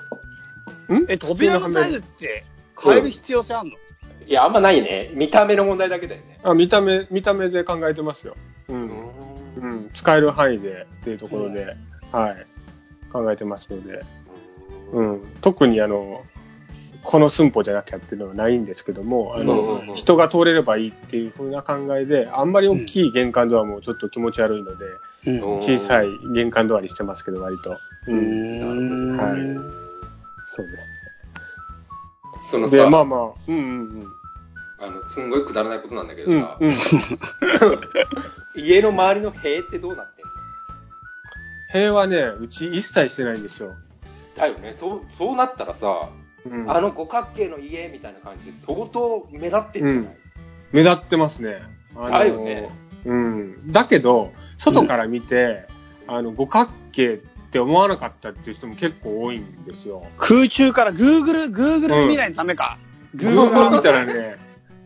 [0.95, 1.07] ん？
[1.09, 2.45] え、扉のサイズって
[2.83, 3.75] 変える必要性あんの？
[4.27, 5.11] いや、あんまないね。
[5.15, 6.39] 見た目の問題だけだよね。
[6.43, 8.37] あ、見た目、見た目で考えてますよ。
[8.69, 8.75] う。
[8.75, 8.91] うん
[9.57, 9.91] うん。
[9.95, 11.75] 使える範囲でっていうところで、
[12.13, 12.47] はい。
[13.11, 14.05] 考えてますので。
[14.93, 15.23] うん。
[15.41, 16.25] 特にあの、
[17.05, 24.85] この寸法じゃなきゃっていうのはないんですけども、あの、うん人が通れればいいっていう風な考えで、あんまり大きい玄関ドアもちょっと気持ち悪いので、
[25.27, 25.57] うん。
[25.63, 27.81] 小さい玄関ドアにしてますけど、割と。
[28.07, 29.17] うーん。
[29.17, 29.79] はい
[30.47, 30.89] そうです
[32.41, 32.73] そのね。
[32.73, 34.13] で、さ、まあまあ、うんうん
[34.81, 36.41] あの、すんごいくだらないことなんだけうん。
[36.41, 36.75] どさ、うん、うん。
[38.55, 40.31] 家の周りの塀ってどうなってんの？
[41.73, 43.75] 塀はね、うち一切してないんですよ。
[44.37, 44.75] だよね。
[44.77, 46.09] そう、そうなったらさ、
[46.51, 50.17] うん、あの五角形の家みたいな感じで相当目立ってんじゃない、
[50.73, 51.63] 目立ってますね。
[51.95, 52.69] だよね。
[53.05, 53.73] うん。
[53.73, 55.67] だけど、外から見て、
[56.07, 57.17] あの、五角形っ
[57.51, 60.05] て思わなかったっていう人も結構多いんですよ。
[60.19, 62.79] 空中から Google、Google で見ないためか。
[63.17, 64.37] Google Google 見たらね、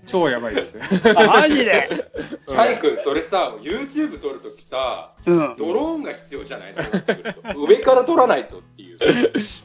[0.07, 0.77] 超やばいです
[1.15, 1.89] マジで？
[2.47, 5.57] サイ君、それさ、YouTube 撮るときさ、うん。
[5.59, 6.75] ドローンが必要じゃない？
[7.57, 8.92] 上から撮らないとっていう。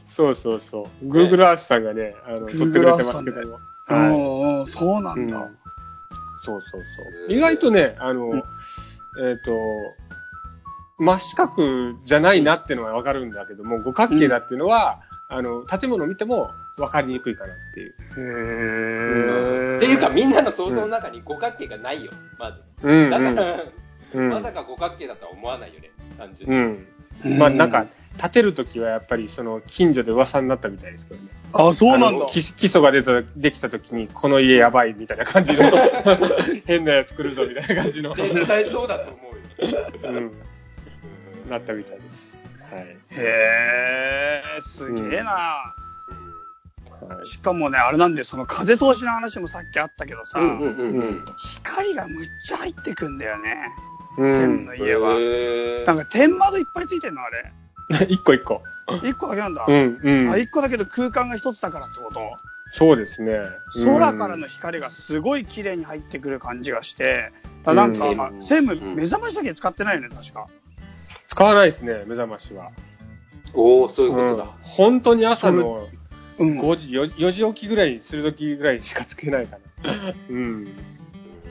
[0.06, 1.06] そうそうそう。
[1.08, 3.60] Google Earth さんがね、あの、撮ってくれてますけども。
[3.90, 4.18] うはい。
[4.18, 5.50] んうん、そうなうんんだ。
[6.42, 7.28] そうそうすそう。
[7.28, 8.44] ごい意外とね、あの、うん
[9.20, 9.52] えっ、と、
[11.00, 17.96] 真四角じゃないなっていうのはわかるんだけども、五角形だっていうのは、あの、建物を見ても分かりにくいかなっていう。
[18.18, 22.62] へーっていうか、みんなの想像の中に五角形がないよ、まず。
[22.84, 23.64] うん、だから、
[24.14, 27.36] うん、まさか五角形だとは思わないよね、単純うに。
[27.36, 27.40] ん。
[27.40, 27.86] まあなんか、
[28.18, 31.30] 建てるときはやっぱりその近所で噂になったみたいですけどね。
[31.54, 32.26] あ、そうなんだ。
[32.28, 35.60] 基基礎が出た、できたときに、この家やばいみたいな感じの、
[36.66, 39.92] 変なやつ来るぞみたいな感じの、絶対そうだと思うよ。
[40.04, 40.32] うん、
[41.50, 42.40] なったみたいです。
[42.72, 42.84] はい。
[42.84, 42.98] へ
[44.58, 45.32] え、すげえな。
[47.00, 51.26] はい、しかもね、あれなんで、その風通しの話もさっきあったけどさ、うんうんうんうん。
[51.38, 53.56] 光がむっちゃ入ってくんだよね。
[54.18, 54.26] うん。
[54.26, 55.16] 専務の家は。
[55.18, 57.54] へなんか天窓いっぱいついてんのあれ。
[58.10, 58.64] 一個一個。
[59.04, 59.66] 一個だけなんだ。
[59.68, 60.38] うん、うんあ、。
[60.38, 62.20] 一個だけど空間が一つだからってこと？
[62.72, 63.40] そうですね。
[63.86, 67.32] 空からの光がすごい綺麗に入ってくる感じがして、
[67.64, 70.48] だなんか、専務、うん目覚ましだけ使ってないよね、確か。
[71.28, 72.72] 使わないですね、目覚ましは。
[73.54, 74.46] おおそういうことうんだ。
[74.62, 75.88] 本当に朝の
[76.38, 76.60] うん。
[76.60, 80.14] 5時、4, 4時起きぐらいにするときぐらいしかつけないかな。
[80.30, 80.68] うん。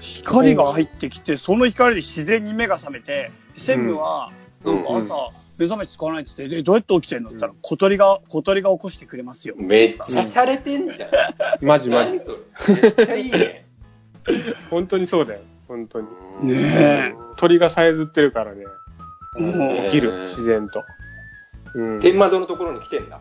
[0.01, 4.31] 光が入ってきて、その光で自然に目が覚めて、専務は、
[4.65, 9.55] うんなんか朝、目覚まし使わないって言って、で、どうやって起きてんのって言ったら、小鳥が、小鳥が起こしてくれますよ。
[9.59, 11.11] めっちゃ洒落てんじゃん。
[11.65, 12.11] マジマジ。
[12.11, 12.39] 何それ。
[12.83, 13.67] めっちゃいいね。
[14.71, 15.41] 本当にそうだよ。
[15.69, 16.07] 本当に。
[16.43, 18.65] ねえ鳥がさえずってるからね。
[19.39, 20.85] うん起きる、自然と。
[21.75, 22.01] うん。
[22.01, 23.21] 天窓のところに来てんだ。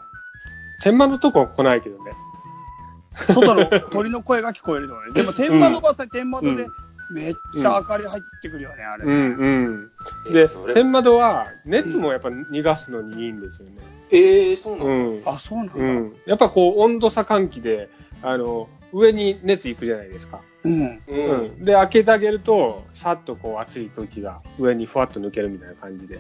[0.82, 2.12] 天満のとこは来ないけどね。
[3.34, 5.14] 外の鳥の声が聞こえるのね。
[5.14, 9.06] でも天窓はさ、天窓でうんめっちゃ明かり入ってくるよね、あれ。
[9.06, 10.34] うんうん。
[10.34, 13.72] で天窓は熱もやっぱ逃がすのにいいんですよね。
[14.12, 15.22] えー、そうなの、うん。
[15.26, 15.74] あ、そうなんだ。
[15.76, 15.96] ううん。
[16.08, 16.14] ん。
[16.26, 17.90] やっぱこう温度差換気で、
[18.22, 20.42] あの、上に熱いくじゃないですか。
[20.64, 21.66] うんうん。
[21.66, 26.20] で、開けてあげると、さっとこう熱い空気が上にふわっと抜けるみたいな感じで。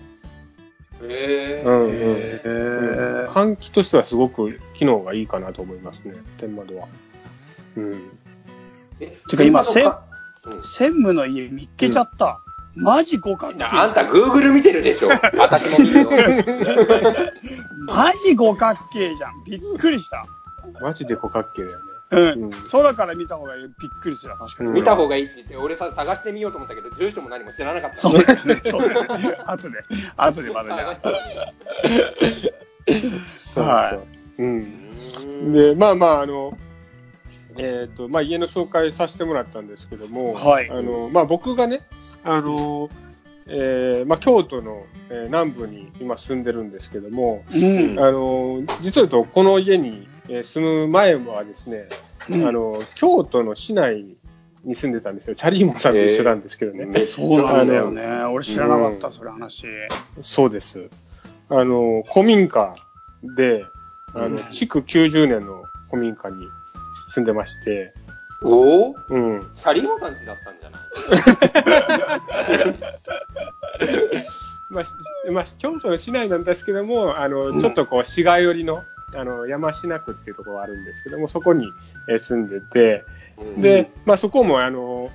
[1.02, 1.92] えーうんうん。
[1.92, 6.88] へうんー換気としてはすごく機能がいいかなと思いますね、天窓は。
[7.76, 8.12] うん。
[9.00, 10.15] えてか今天窓か
[10.48, 12.40] うん専務の家見っけちゃった。
[12.76, 13.64] マジ五角形。
[13.64, 16.10] あんた Google 見てるでしょ 私も見るよ。
[17.88, 19.44] マジ五角形じゃん。
[19.46, 20.26] びっくりした。
[20.82, 21.86] マジで五角形だよね。
[22.12, 22.44] うん。
[22.44, 23.68] うん空から見た方がびっ
[24.02, 24.70] くりするわ確かに。
[24.70, 27.98] うん見た方がいいって言って、俺さ、探してみようと思ったけど、住所も何も知らなかった。
[27.98, 28.40] そうだね。
[28.66, 29.38] そうだね。
[29.46, 29.84] 後で、
[30.18, 34.04] 後でまだじゃ探してみよ そうはそう。
[34.40, 34.86] うん。
[35.50, 35.54] う。
[35.54, 36.58] で、まあまあ、あの、
[37.58, 41.82] えっ、と、まあ家の紹介させてもらったんですけども、はいあの、まあ僕がね、
[42.24, 42.90] あの、
[43.48, 48.00] えーまあ京都の、えー南部に今住んでるんですけども、うん。
[48.00, 51.88] あの、実を言うと、この家に、えー住む前はですね、
[52.30, 54.18] うんあの、京都の市内
[54.64, 55.36] に住んでたんですよ。
[55.36, 56.86] チャリーモンさんと一緒なんですけどね。
[56.86, 58.04] めっちそうゃなんだよね。
[58.26, 59.68] 俺知らなかった、うんそれ話。
[60.22, 60.90] そうです。
[61.50, 62.74] あの、古民家
[63.38, 63.64] で、
[64.14, 66.48] あの、うん築90年の古民家に
[67.08, 67.94] 住んでまして、
[68.42, 68.96] おお？
[69.10, 69.50] うん。
[69.54, 70.82] サリーモさん家だったんじゃない？
[74.70, 74.92] まあ、し
[75.32, 77.62] まあ、京都の市内なんですけども、あの、うん。
[77.62, 78.84] ちょっとこう、市街寄りの、
[79.14, 81.72] あの、山科区っていうところがあるんですけども、そこに
[82.10, 83.04] えー住んでて、
[83.38, 83.62] うん。
[83.62, 85.12] で、まあそこもあの、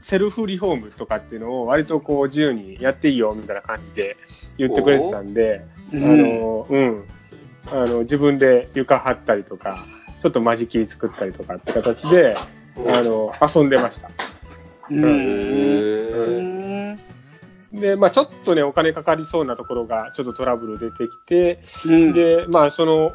[0.00, 4.16] セルフリフォームとかっていうのを割とこう自由にやっていいよみたいな感じで
[4.58, 7.04] 言ってくれてたんで、あうんの、うん。
[7.68, 9.78] あの、自分で床張ったりとか、
[10.26, 14.10] ちょっと間仕切り作ったりとかって形で、あの、遊んでました。
[14.90, 16.96] うん。
[17.72, 23.12] で、まあちょっとね、お金かかりそうなところがちょっとトラブル出てきて、うん、で、まあその、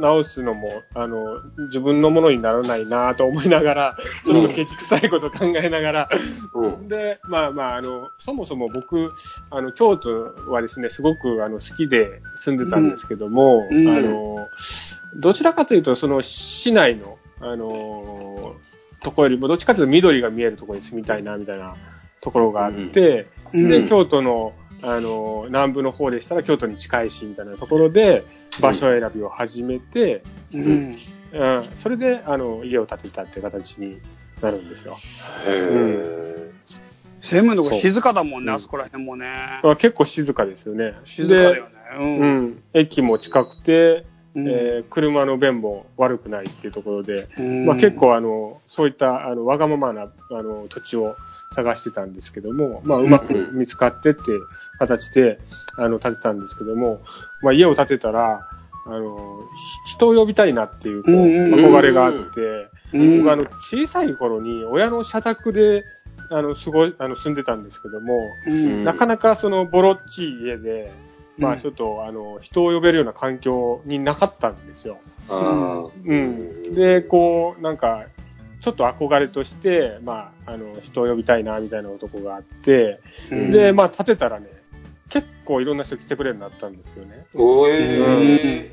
[0.00, 6.08] 直すのも、あの、自分のものにならないなと思いながら、ちょっとケチくさいこと考えながら、
[6.54, 6.88] うん。
[6.88, 9.12] で、まあまあ、あの、そもそも僕、
[9.50, 13.88] あの、京都はですね、すごく、あの、好きで住んでたんですけども、うん。
[13.88, 14.48] あの、
[15.16, 18.56] どちらかというと、その、市内の、あの、
[19.02, 21.74] ところよりも、どっちかというと緑が見えるところに住みたいな、みたいな
[22.20, 23.68] ところがあって、うん。
[23.68, 24.54] で、京都の、
[24.86, 28.24] あの、南部の方でしたら京都に近いし、みたいなところで、
[28.60, 30.22] 場所選びを始めて、
[30.52, 30.96] うん。
[31.32, 33.98] うん、それで、あの、家を建てたって形に
[34.40, 34.96] なるんですよ。
[35.46, 36.50] へ
[37.20, 39.26] 専務のとこ静かだもんね、あそこら辺もね。
[39.62, 40.94] まあ、結構静かですよね。
[41.04, 41.70] 静かだよね。
[41.98, 42.02] でう。
[42.02, 42.62] うんん。
[42.74, 44.04] 駅も近くて、
[44.34, 44.48] うん。
[44.48, 47.66] えー車の便も悪くないっていうところで、うん。
[47.66, 51.16] まあ、結構あの、そういったあのわがままなあの土地を
[51.52, 54.46] 探してたんですけども、まあ、うまく見つかってっていう
[54.78, 55.38] 形で、
[55.76, 57.00] あの、建てたんですけども、
[57.42, 58.48] まあ、家を建てたら、
[58.86, 59.40] あの、
[59.86, 63.18] ひ人を呼びたいなっていう、こう、憧れがあって、うん。
[63.18, 65.84] 僕あの、小さい頃に親の社宅で、
[66.30, 68.84] あの、すごい、あの、住んでたんですけども、うん。
[68.84, 70.90] なかなかその、ボロっちい家で、
[71.38, 74.98] まあ、うんちょっと、あの、人を呼べるような環境になかったんですよ。
[75.28, 76.74] あうん。
[76.74, 78.04] で、こう、なんか、
[78.60, 84.46] ちょっと憧れとして、まあ、あの、人を呼びたいな、みたいな男があって、うんで、まあ、建てたらね、
[85.08, 87.26] 結構いろんな人来てくれるようになったんですよね。
[87.36, 88.72] おえ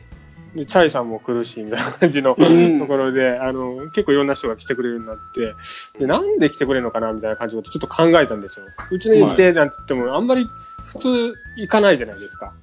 [0.55, 5.55] で、チャイさんも来るし、みたいな感じのうんところで、あの、結構いろんな人が来てくれるようになって、
[5.97, 8.65] で、なんで来てくれるのかな、みたいな感じのことちょっと考えたんですよ。
[8.89, 10.49] うちの家来て、なんて言っても、あんまり
[10.83, 12.53] 普通行かないじゃないですか。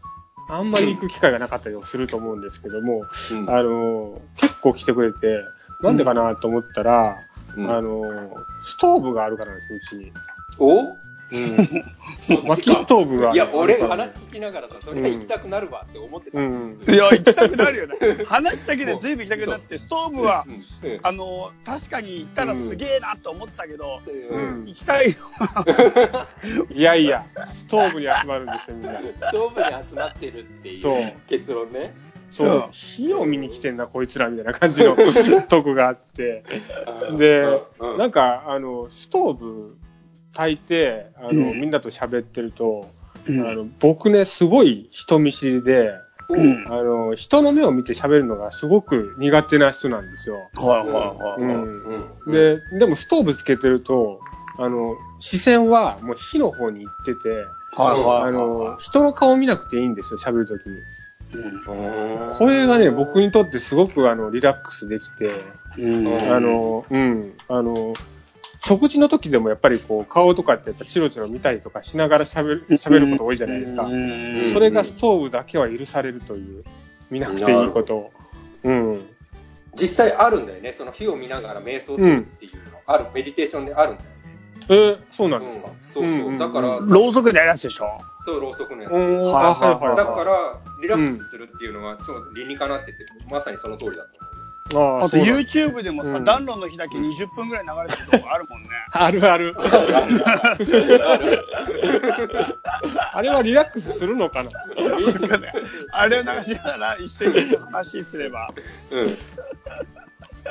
[0.51, 5.45] あんまり行く機会がなかったりもすると思うんですけども、うんあの、結構来てくれて、
[5.80, 7.18] なんでかなと思ったら、
[7.57, 10.12] うんあの、ストーブがあるからなんですよ、うちに。
[10.59, 10.97] お？
[11.30, 11.56] うん。
[12.48, 16.38] 薪ストーブが、いや、俺話聞きながらさ、それは行きたくなるわって思ってた。
[16.38, 16.78] うん。
[16.88, 18.24] いや、行きたくなるよね。
[18.26, 20.46] 話だけで随分行きたくなって、ストーブは、
[21.02, 25.16] あの、確かに行ったらすげえなと思ったけど、うん行きたいよ。
[26.70, 29.00] いやいや、ストーブに集まるんですよ、みんな。
[29.00, 31.94] ストーブに集まってるっていそうう結論ね。
[32.30, 34.94] そううん、火を見に来てんな、こいつら、みたいな感じの
[35.42, 36.44] とこがあって。
[37.16, 37.42] で、
[37.80, 39.76] うんなんか、あの、ストーブ
[40.39, 42.89] 炊いて、あの、うんみんなと喋ってると、
[43.28, 50.49] うんあの、僕ね、すごい人見知りで、うんあの、人の目を見て喋るのがすごく苦手な人なんですよ。
[50.55, 52.30] はいはいはい。
[52.30, 54.20] で、でもストーブつけてると、
[54.59, 58.22] あの、視線はもう火の方に行ってて、はいはいはい。
[58.28, 60.76] あの、人の顔見なくていいんですよ、喋るときに。
[60.76, 60.89] うん
[62.39, 65.32] これがね、僕にとってすごくあの、リラックスできて、
[65.78, 67.93] うんあの、うん、あの、
[68.64, 73.84] 食事の時でもやっぱりこう、顔とかってやっぱチロチロ見たりとかしながら喋る、喋ること多いじゃないですか。
[73.84, 76.64] うんそれがストーブだけは許されるという、
[77.11, 78.12] 見なくていいことを。
[78.64, 79.06] うん。
[79.80, 80.72] 実際あるんだよね。
[80.72, 84.16] その火を見ながら瞑想するっていうの、ある、メディテーションであるんだよね。
[84.70, 86.38] えーそうなんですか、うんそうそう。
[86.38, 87.86] だから、ろうそくでやつでしょ？
[88.26, 88.92] そう、ろうそくのやつ。
[88.92, 89.96] おーはいあはいはいはい。
[89.96, 94.27] だから、リラックスするっていうのは超理にかなってて、まさにその通りだと思う。
[94.74, 98.68] ああと YouTube でもさ、うん暖炉の日だけ20分ぐらい流れてるとこあるもんね。
[98.92, 99.56] あるある。
[103.12, 104.50] あれはリラックスするのかな？
[105.92, 108.48] あれを流しながら一緒に話すれば。
[108.90, 109.16] うん。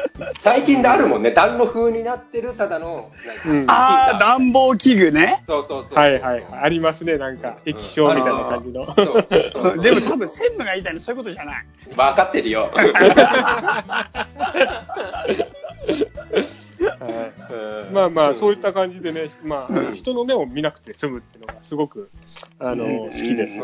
[0.40, 1.32] 最近であるもんね。
[1.32, 3.12] 暖炉風になってる、ただの、
[3.46, 5.44] うんなんか、ああ、暖房器具ね。
[5.48, 5.98] そうそうそう。
[5.98, 6.46] はいはいはい。
[6.64, 8.86] ありますね、なんか、液晶みたいな感じの。
[8.86, 11.66] そうそうそう でも多分専務が言いたいのはそういうことじゃない。
[11.90, 12.70] 分かってるよ。
[12.74, 12.88] はい
[17.94, 22.10] まあまあ、そういった感じでね、まあ、うん人の目を見なくて済むっていうのがすごく、
[22.60, 23.60] あの、うん好きです。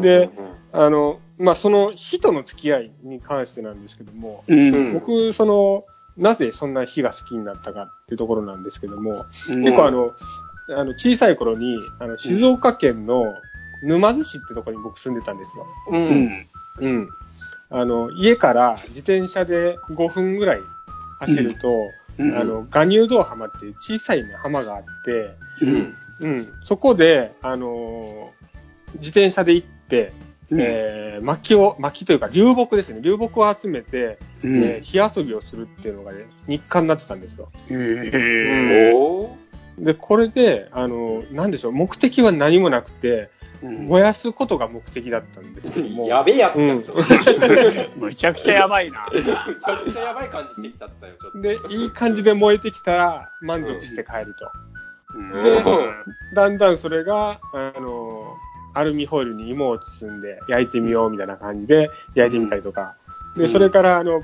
[0.00, 0.30] で
[0.72, 5.84] あの、まあ、その火との付き合いに関してなんですけども、うん僕、その、
[6.16, 10.14] なぜそんな火が好きになったかっていうところなんですけども、うん結構あの、
[10.70, 13.34] あの小さい頃に、あの、静岡県の
[13.82, 15.66] 沼津市ってところに僕住んでたんですよ。
[15.90, 15.96] う。
[15.96, 16.46] うんん。
[16.80, 17.08] うん。
[17.70, 20.60] あの、家から自転車で5分ぐらい
[21.20, 25.36] 走ると、うんあの、ガニュード浜っていう小さいね、浜があって、
[26.20, 26.28] うん。
[26.28, 26.52] うん。
[26.64, 28.38] そこで、あのー
[28.94, 30.12] 自転車で行って、
[30.50, 33.00] うんえー、薪を、薪というか流木ですね。
[33.02, 37.50] 流木を集めて、うんえー火遊びをするっていうのがね、日課になってたんですよ。
[37.68, 43.30] へーおーで、これで、あのーなんでしょう、目的は何もなくて、
[43.62, 46.06] うん燃やすことが目的だったんですけども。
[46.06, 47.02] やべえやつじゃん、うんちょっと。
[47.98, 49.06] むちゃくちゃやばいな。
[49.12, 51.40] めちゃくちゃやばい感じしてきちゃったよ、ちょっと。
[51.40, 54.46] で、いい感じで燃えてきたら満足して帰ると。
[54.46, 54.68] うん
[55.42, 55.62] で
[56.34, 58.27] だんだんそれが、あの、
[58.74, 62.96] アルミホイルに芋を包んで焼いてみようみたいな感じで焼いてみたりとか。
[63.36, 63.48] で、うん。
[63.48, 64.22] それから、あの、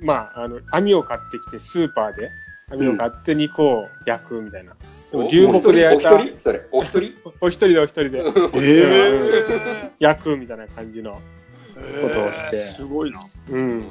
[0.00, 2.32] まあ、あの、網を買ってきてスーパーで
[2.70, 4.74] 網を買って肉を焼くみたいな。
[5.10, 6.38] でも流木で焼いたお一人？
[6.38, 7.12] それ、お一人？
[7.40, 8.18] お一人でお一人で。
[8.18, 9.90] へ ー。
[10.00, 11.20] 焼くみたいな感じの。
[12.02, 12.56] ことをして。
[12.56, 13.20] へーすごいな。
[13.50, 13.84] うん。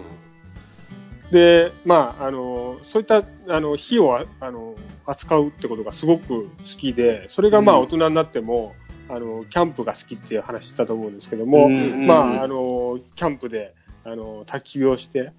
[1.31, 4.75] で、まあ、あの、そういった、あの、火をあ、あの、
[5.05, 7.83] 扱うってことがすごく好きで、それがまあうん。
[7.83, 8.75] 大人になっても、
[9.09, 13.73] あの、キャンプが好きっていう話したと思うんですけども、うんまあ、あの、キャンプで、
[14.05, 15.31] あの、焚き火をして、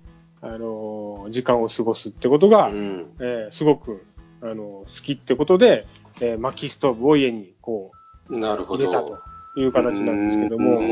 [0.42, 3.06] あの、時間を過ごすってことが、うん。
[3.20, 4.04] えーすごく、
[4.42, 5.86] あの、好きってことで、
[6.20, 7.92] えー薪ストーブを家にこ
[8.28, 8.84] う、なるほど。
[8.84, 9.18] 入れたと
[9.56, 10.82] いう形なんですけども、う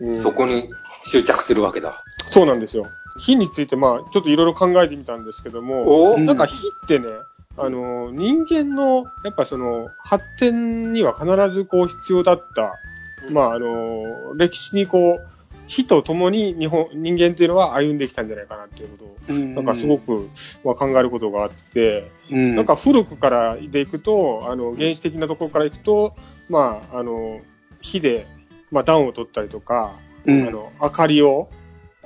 [0.00, 0.68] うんんそこに
[1.04, 2.02] 執着するわけだ。
[2.26, 2.86] そうなんですよ。
[3.18, 6.18] 火について、まあ、ちょっといろいろ考えてみたんですけども、お？
[6.18, 7.06] なんか火ってね、
[7.56, 12.78] あの、人間の、やっぱその、発展には必ずこう必要だった、
[13.30, 15.32] まあ、あの、歴史にこう、
[15.68, 20.28] 火と共に日本、人間っていうのは歩んできたんじゃないかなっていうことを、なんかすごく、
[20.64, 26.14] まあ、考えることがあって、うん、なんか古くからでいくと、あの、原始的なところからいくと、
[26.48, 27.40] まあ、あの、
[27.80, 28.26] 火で、
[28.70, 29.92] まあ、暖を取ったりとか、
[30.26, 31.48] うん、あの、明かりを、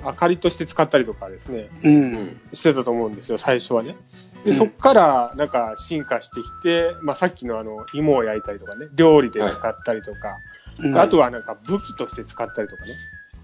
[0.03, 2.13] 明かりとして使ったりとかですね、う、うん。
[2.13, 2.41] ん。
[2.53, 3.95] してたと思うんですよ、最初はね。
[4.43, 4.55] で、うん。
[4.55, 10.39] そっから、なんか進化してきて、まあ、さっきのあの、芋を焼いたりとかね、料理で使ったりとか、
[10.79, 10.97] うん。
[10.97, 12.97] あとはなんか武器として使ったりとかね、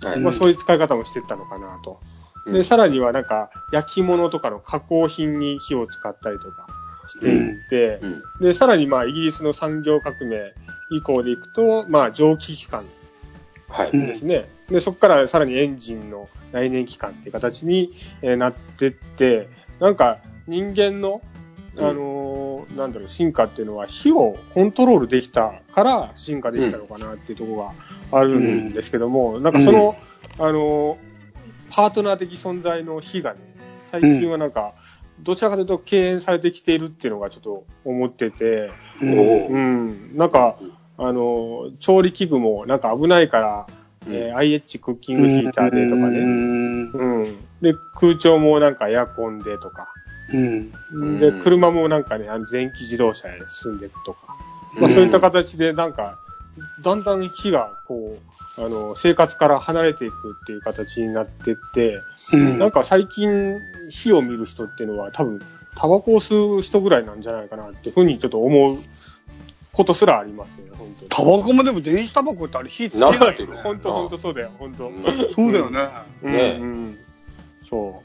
[0.04, 0.20] はい。
[0.20, 2.00] まあ、そういう使い方もしてったのかなと。
[2.46, 2.54] うん。
[2.54, 6.68] で、さらにはなんか、焼き物とかの加工品に火を使ったりとか。
[7.08, 8.24] していって、うん。
[8.40, 10.54] で、さらにまあ、イギリスの産業革命
[10.90, 12.86] 以降でいくと、まあ、蒸気機関
[13.74, 13.90] はい。
[13.92, 14.48] うんですね。
[14.70, 19.50] で、そこからさらにエンジンの内燃機関っていう形に、えーなってって、
[19.80, 21.22] なんか人間の、
[21.78, 27.58] あのーなんだろう、進化っていうのは火をコントロールできたから進化できたのかなっていうところ
[28.12, 29.96] があるんですけども、なんかその、
[30.38, 31.14] あのー
[31.76, 33.40] パートナー的存在の火がね、
[33.88, 34.76] 最近はなんか、
[35.22, 38.72] どちらかというと敬遠されてきているっていうのがちょっと思ってて、
[39.02, 40.58] うん、なんか、
[40.98, 43.68] あの、調理器具もなんか危ないから、
[44.08, 46.20] えー IH クッキングヒーターでとかうね。
[46.20, 47.38] んうん。
[47.62, 49.88] で、空調もなんかエアコンでとか。
[50.34, 50.72] うん
[51.20, 54.20] で、うん車もなんかね、あの電気自動車へ進んでいくとか。
[54.80, 56.18] まあうんそういった形でなんか、
[56.82, 58.18] だんだん火がこ
[58.58, 62.00] う、あの、生活から離れていくっていう形になってって、
[62.34, 65.42] うんなんか最近火を見る人っていうのは多分、
[65.76, 68.78] タバコを吸う人ぐらいなんじゃないかなっていうふうにちょっと思う
[69.74, 71.10] ことすらありますね、本当に。
[71.10, 74.92] タバコもでも電子タバコってあれ火つけなないってる本当本当そうだよ、本当。
[75.34, 75.80] そうだよね。
[76.22, 76.34] うん。
[76.34, 76.58] ね。
[76.62, 76.98] うん。
[77.60, 78.04] そ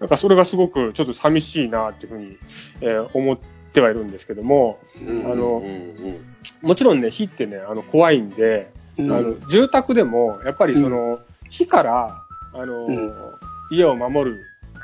[0.00, 2.36] なんかそれがすごくちょっと寂しいなっていうふうに、
[2.82, 3.38] えー思っ
[3.72, 4.80] てはいるんですけども、
[5.24, 6.20] あのうんうん。
[6.60, 9.12] もちろんね、火ってね、あの、怖いんで、うん。
[9.12, 13.14] あの、住宅でも、やっぱりその、火から、あの、うん。
[13.70, 14.40] 家を守る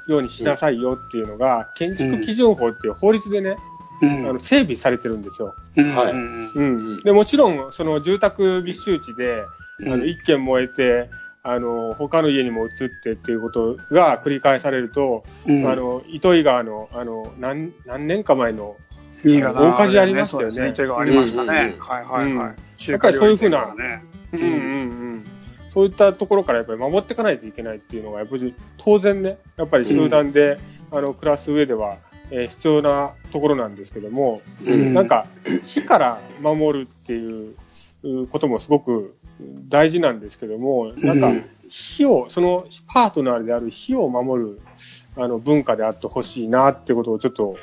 [0.08, 3.73] ようにしなさいよっていうのが、建築基準法っていう法律でね、うん
[4.28, 5.54] あの、整備されてるんですよ。
[5.76, 7.00] うんはいうんうん。
[7.00, 9.46] で、もちろん、その住宅密集地で、
[9.80, 11.10] うんあの、一軒燃えて、
[11.42, 18.76] あの、他の家にも移ってっていうことが繰り返されると、うんあの、糸魚川の、あの、何、何年か前の、
[19.24, 19.40] 大
[19.76, 21.48] 火事ありましたよねそうです糸魚川ありましたね。
[21.48, 22.54] うんうんうんはいはいはい。
[22.78, 23.74] そういうふうな。
[24.32, 24.50] うんうんう
[25.16, 25.24] ん。
[25.74, 30.58] そういったところからやっぱり守っていかないといけないっていうのが、やっぱり当然ね、やっぱり集団で、
[30.92, 31.98] あの、暮らす上では、
[32.30, 34.94] えー必要なところなんですけども、うん。
[34.94, 35.26] なんか、
[35.64, 37.54] 火から守るっていう
[38.02, 39.14] うこともすごく
[39.68, 44.60] 大事なんですけども、なんかうん、火を、そのパートナーである火を守る、
[45.16, 47.56] あの、文化であってほしいなってことをちょっと、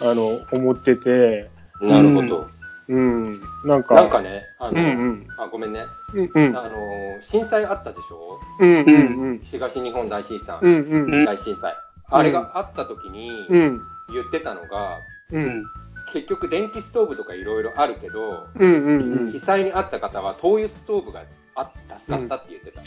[0.00, 1.50] あの、思ってて、
[1.80, 2.46] うんなるほど。
[2.86, 5.80] うん、なんか、なんかね、あの、うんうん、あ、ごめんね。
[6.12, 8.38] うんうん、あの、震災あったでしょ？
[8.60, 8.84] うんうん。
[8.84, 8.90] う
[9.34, 10.58] ん、東日本大震災。
[10.60, 11.24] うんうん、うん。
[11.24, 11.74] 大震災。
[12.10, 13.80] あれがあった時にうん、
[14.12, 15.00] 言ってたのが、
[15.30, 15.64] う、うんん
[16.12, 21.24] 結局電気ストーブとかいろいろあるけど、うんうんうん被災にあった方は灯油ストーブが
[21.54, 22.82] あった助かったって言ってた。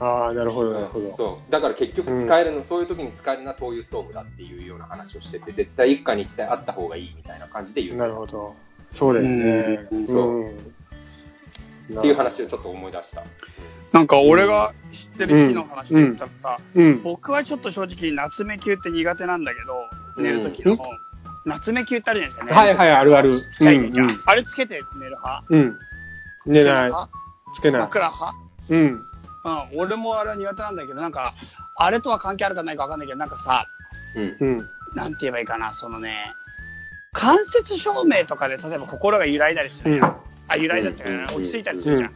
[0.00, 1.10] ああ、なるほど、なるほど。
[1.10, 1.52] そう。
[1.52, 7.96] だから結局使えるの、そういう時に使えるのは灯油ストーブだっていうような話をしてて、絶対一家に一台あった方がいいみたいな感じで言う。
[7.96, 8.54] なるほど。
[8.92, 9.88] そうですね。
[9.90, 10.74] うんそうん
[11.98, 13.24] っていう話をちょっと思い出した。
[13.92, 17.02] なんか俺が知ってる日の話で言ったら、うん。
[17.02, 20.78] 僕はちょっと正直夏目球って苦手なんだけど、寝る時の、うん
[21.46, 22.68] 夏目球ってあるじゃないですかね。
[22.68, 25.44] はいはいあるあるちっちゃいうんうんあれつけて寝る派？
[25.50, 25.78] うん。
[26.46, 26.84] 寝ない。
[26.86, 27.10] 派？
[27.54, 27.80] つけない。
[27.82, 28.38] 枕派？
[28.70, 28.80] うん。
[28.80, 29.02] うん、
[29.78, 31.34] 俺もあれは苦手なんだけど、なんか、
[31.76, 33.66] あれとは関係あるかないかわかんないけど、なんかさ、
[34.16, 34.36] うん。
[34.40, 34.68] うん。
[34.94, 36.34] なんて言えばいいかな、そのね、
[37.12, 40.16] 間接照明とかで例えば心が揺らいだりするじゃん。
[40.48, 42.10] あ、揺らいだっていうか、うん落ち着いたりするじゃん。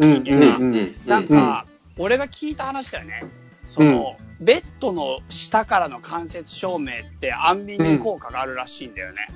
[0.00, 0.24] うん。
[0.24, 0.74] 人間がうん。
[0.74, 0.96] うん。
[1.06, 1.66] なんか、
[1.98, 3.22] 俺が聞いた話だよね。
[3.68, 9.28] その、ベッドの下からの間接照明って安眠に効果があるらしいんだよね。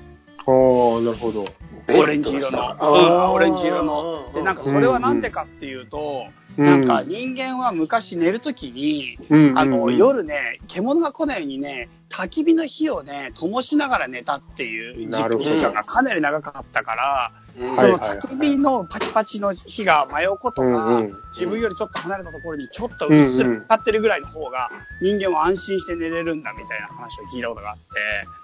[0.46, 1.44] ああ、なるほど。
[1.88, 2.76] オレンジ色の。
[2.80, 4.30] うん、オレンジ色の。
[4.34, 6.26] で、なんかそれはなんでかっていうと、
[6.56, 17.76] なんか人間は昔寝るときに、うん、あの、うん、夜ね、獣が来ないようにね、焚き火の火をね、灯しながら寝たっていう時間がかなり長かったから、うん。
[17.76, 24.70] その焚き火のパチパチの火が真横とか、うんうん自分よりちょっと離れたところにちょっとうっすらかかってるぐらいの方が、
[25.02, 27.76] 人間は安心して寝れるんだみたいな話を聞いたことがあっ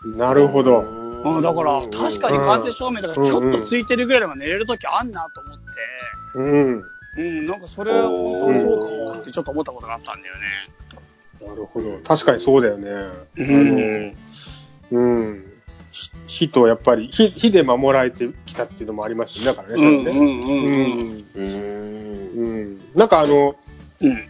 [0.05, 1.12] て、なるほど。
[1.25, 5.64] うん、だから確かに間接照明とかちょっとついてるぐらいのが寝れるときあんなと思って、
[6.35, 6.85] うん。
[7.16, 10.41] うん、なんかそれは本当にそうかもってちょっと思ったことがあったんだよね。
[11.47, 11.99] なるほど。
[11.99, 12.91] 確かにそうだよね。
[13.37, 14.16] うん
[14.91, 15.53] うん。
[15.91, 19.75] ひ火とやっぱり、火、火で守られてきたっていうのもありますし、だからね。
[19.75, 21.25] うんうんうんうん。
[21.35, 21.53] うん。
[22.35, 22.81] うん。
[22.95, 23.57] なんかあの、
[24.01, 24.29] うん。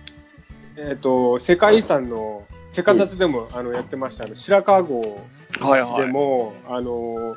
[0.77, 5.21] えっ、と、世界遺産の、セカタツでも、あの、やってました、あの、白川郷
[5.61, 6.07] はいはい。
[6.07, 7.37] でも、あの、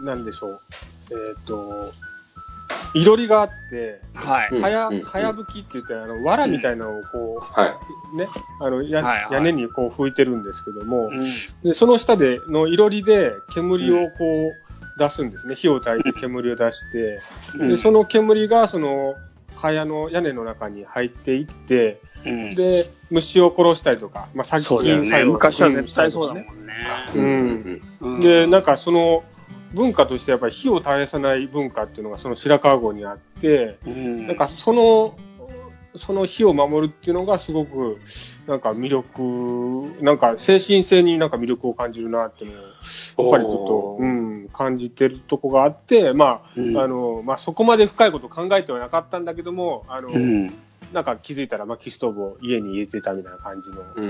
[0.00, 0.60] なんでしょう。
[1.10, 1.92] えっ、と、
[2.94, 4.48] いろりがあって、はい。
[4.52, 7.78] うんかややぶきって言って、あの、藁みたいなのをこは
[8.12, 8.28] う、ね、
[8.60, 14.52] あの、や、はいはい屋根にこう吹いてるんですけども、うんで、その下でのいろりで煙をこ
[14.96, 15.56] う出すんですね。
[15.56, 17.20] 火を焚いて煙を出して、
[17.58, 19.16] で、その煙がその、
[19.56, 24.68] 蚊帳の屋根の中に入っていって、うんで、虫を殺したりとか、まあ、殺。
[24.68, 26.74] 菌作用昔は絶対そうだもんね。
[27.14, 27.18] い。
[27.18, 29.24] うんうんで、なんかその、
[29.74, 35.16] 文化としてやっぱり火を絶やさない文化っていうのがその白川郷にあって、うんなんかその、
[35.96, 38.00] その火を守るっていうのがすごく、
[38.46, 50.52] なんか魅力、なんか精神性になんか魅力を感じるなっていうのを、やっぱりちょっとうん、感じてるとこがあって、まあ、うんあの、まあそこまで深いこと考えてはなかったんだけども、あの、うん。
[50.94, 54.08] なんか気づいたら薪ストーブを家に入れてたみたいな感じの、うんう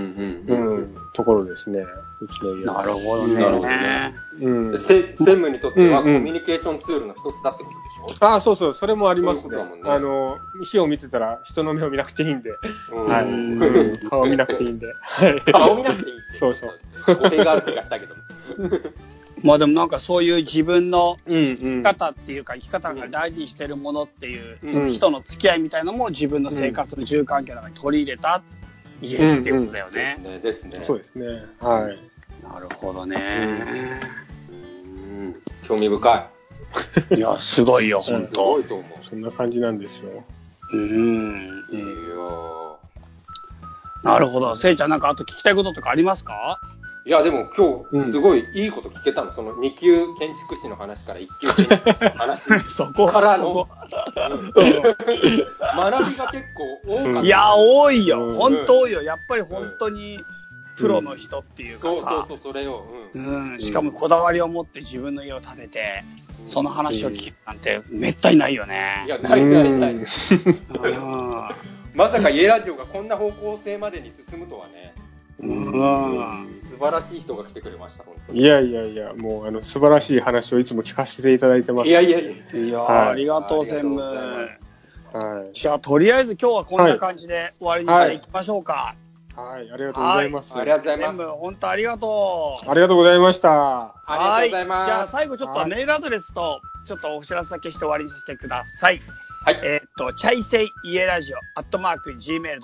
[0.53, 1.85] うんん、ところですね。
[2.21, 3.35] うちの家はなるほどね。
[3.35, 8.27] なるほどねうん専務にとってはうんうんコミュニケーションツールの一つだってことでしょ？
[8.27, 9.51] ああ、そうそう、それもありますね。
[9.51, 12.59] そういうねあの、火を見てたら人の目を見なくていいんで、
[12.93, 13.25] うんはい。
[13.25, 14.95] うんうん顔見なくていいんで。
[15.01, 15.41] はい。
[15.53, 16.37] 顔見なくていいって。
[16.37, 17.15] そうそう。
[17.17, 18.23] 語弊がある気がしたけども。
[19.45, 21.83] まあでもなんかそういう自分のうんうん。
[21.83, 28.43] 生き方っていうか生き方が大事にしてるものっていう、うんその人の付き合いみたいなのも自分の生活の住環境の中に取り入れた
[29.03, 30.31] 家っていうことだよですね。
[30.31, 30.81] ね、ですね。
[30.83, 31.27] そうですね。
[31.61, 31.99] はい。
[32.43, 34.01] なるほどね。
[34.49, 34.55] う
[35.23, 35.35] ん
[35.67, 36.31] 興味深
[37.11, 37.15] い。
[37.17, 39.05] いや、すごいよ、本 すご当いと思う。
[39.05, 40.25] そんな感じなんですよ。
[40.73, 41.67] うん。
[41.71, 42.75] いやー
[44.03, 44.57] なるほど。
[44.57, 46.59] せいちゃんなんかあと聞きたいこととかありますか？
[47.07, 49.33] いや、でも今うん日、すごいいいこと聞けたの。
[49.33, 52.59] その2級建築士の話から1級建築士の話。
[52.71, 53.69] そこからの学
[56.11, 57.21] びが結構多かった。
[57.21, 58.29] いや、多いよ。
[58.29, 59.03] うん本当多いよ。
[59.03, 60.25] やっぱり本当に
[60.77, 62.87] プロの人っていうかそうそうさそ、う、それを。
[63.15, 63.19] う。
[63.19, 66.05] うんん、しかもこだわりを持って自分の家を建てて、
[66.47, 69.11] その話を聞くなんてめったにないよねい。
[69.11, 69.95] や、ないないない。
[69.95, 70.07] うん
[71.95, 74.95] まさか家ラジオがこんな方向性までに進むとはね。
[75.41, 78.05] うん素晴らしい人が来てくれました。
[78.33, 81.89] いやいやいや、もうあの素晴らしい話をいつも聞かせていただいてます。
[81.89, 82.31] いやいやいや。
[82.31, 84.03] いやー、はいありがとう、専務。
[84.03, 85.53] ありがとうございはい。
[85.53, 88.97] じゃあ、とりあえず今日はこんな感じで終わりにしていきましょうか。
[89.37, 90.55] はい、ありがとうございます。
[90.55, 91.17] ありがとうございます。
[91.17, 92.71] 専務、本当ありがとう。
[92.71, 93.83] ありがとうございました。
[93.83, 99.01] ありがとうございますはじゃあ、最後ちょっとメールアドレスと、ちょっとお知らせだけして終わりにさせてください。
[99.45, 99.61] はい。
[99.65, 102.61] えーっと、チャイセイ家ラジオ、アットマーク、gmail.com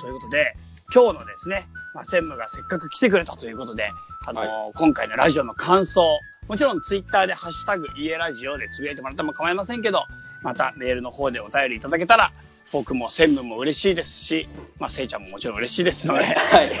[0.00, 0.56] ということで、
[0.92, 3.90] 今日のですね、まあ、専務がせっかく来てくれたということで、
[4.26, 10.04] あのーは今回のラジオの感想、もちろんツイッターでハッシュタグ家ラジオでつぶやいてもらっても構いませんけど、
[10.42, 12.32] またメールの方でお便りいただけたら、
[12.72, 14.48] 僕も専務も嬉しいですし、
[14.80, 16.72] まあ、せいちゃんももちろん嬉しいですので、はい。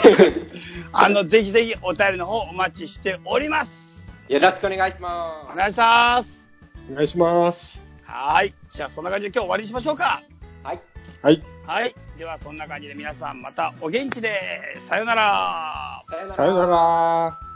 [0.92, 4.12] あの、ぜひぜひお便りの方お待ちしております。
[4.28, 5.52] よろしくお願いします。
[5.52, 6.42] お願いします。
[6.90, 7.80] お願いします。
[8.02, 8.52] はい。
[8.70, 10.22] じゃあ、そんな感じで今日終わりにしましょうか。
[10.64, 10.93] はい。
[11.24, 11.42] はい。
[11.66, 11.94] はい。
[12.18, 14.38] では、そんな感じで皆さんまたお元気で、
[14.86, 16.04] さよなら。
[16.06, 17.53] さよならさよなら。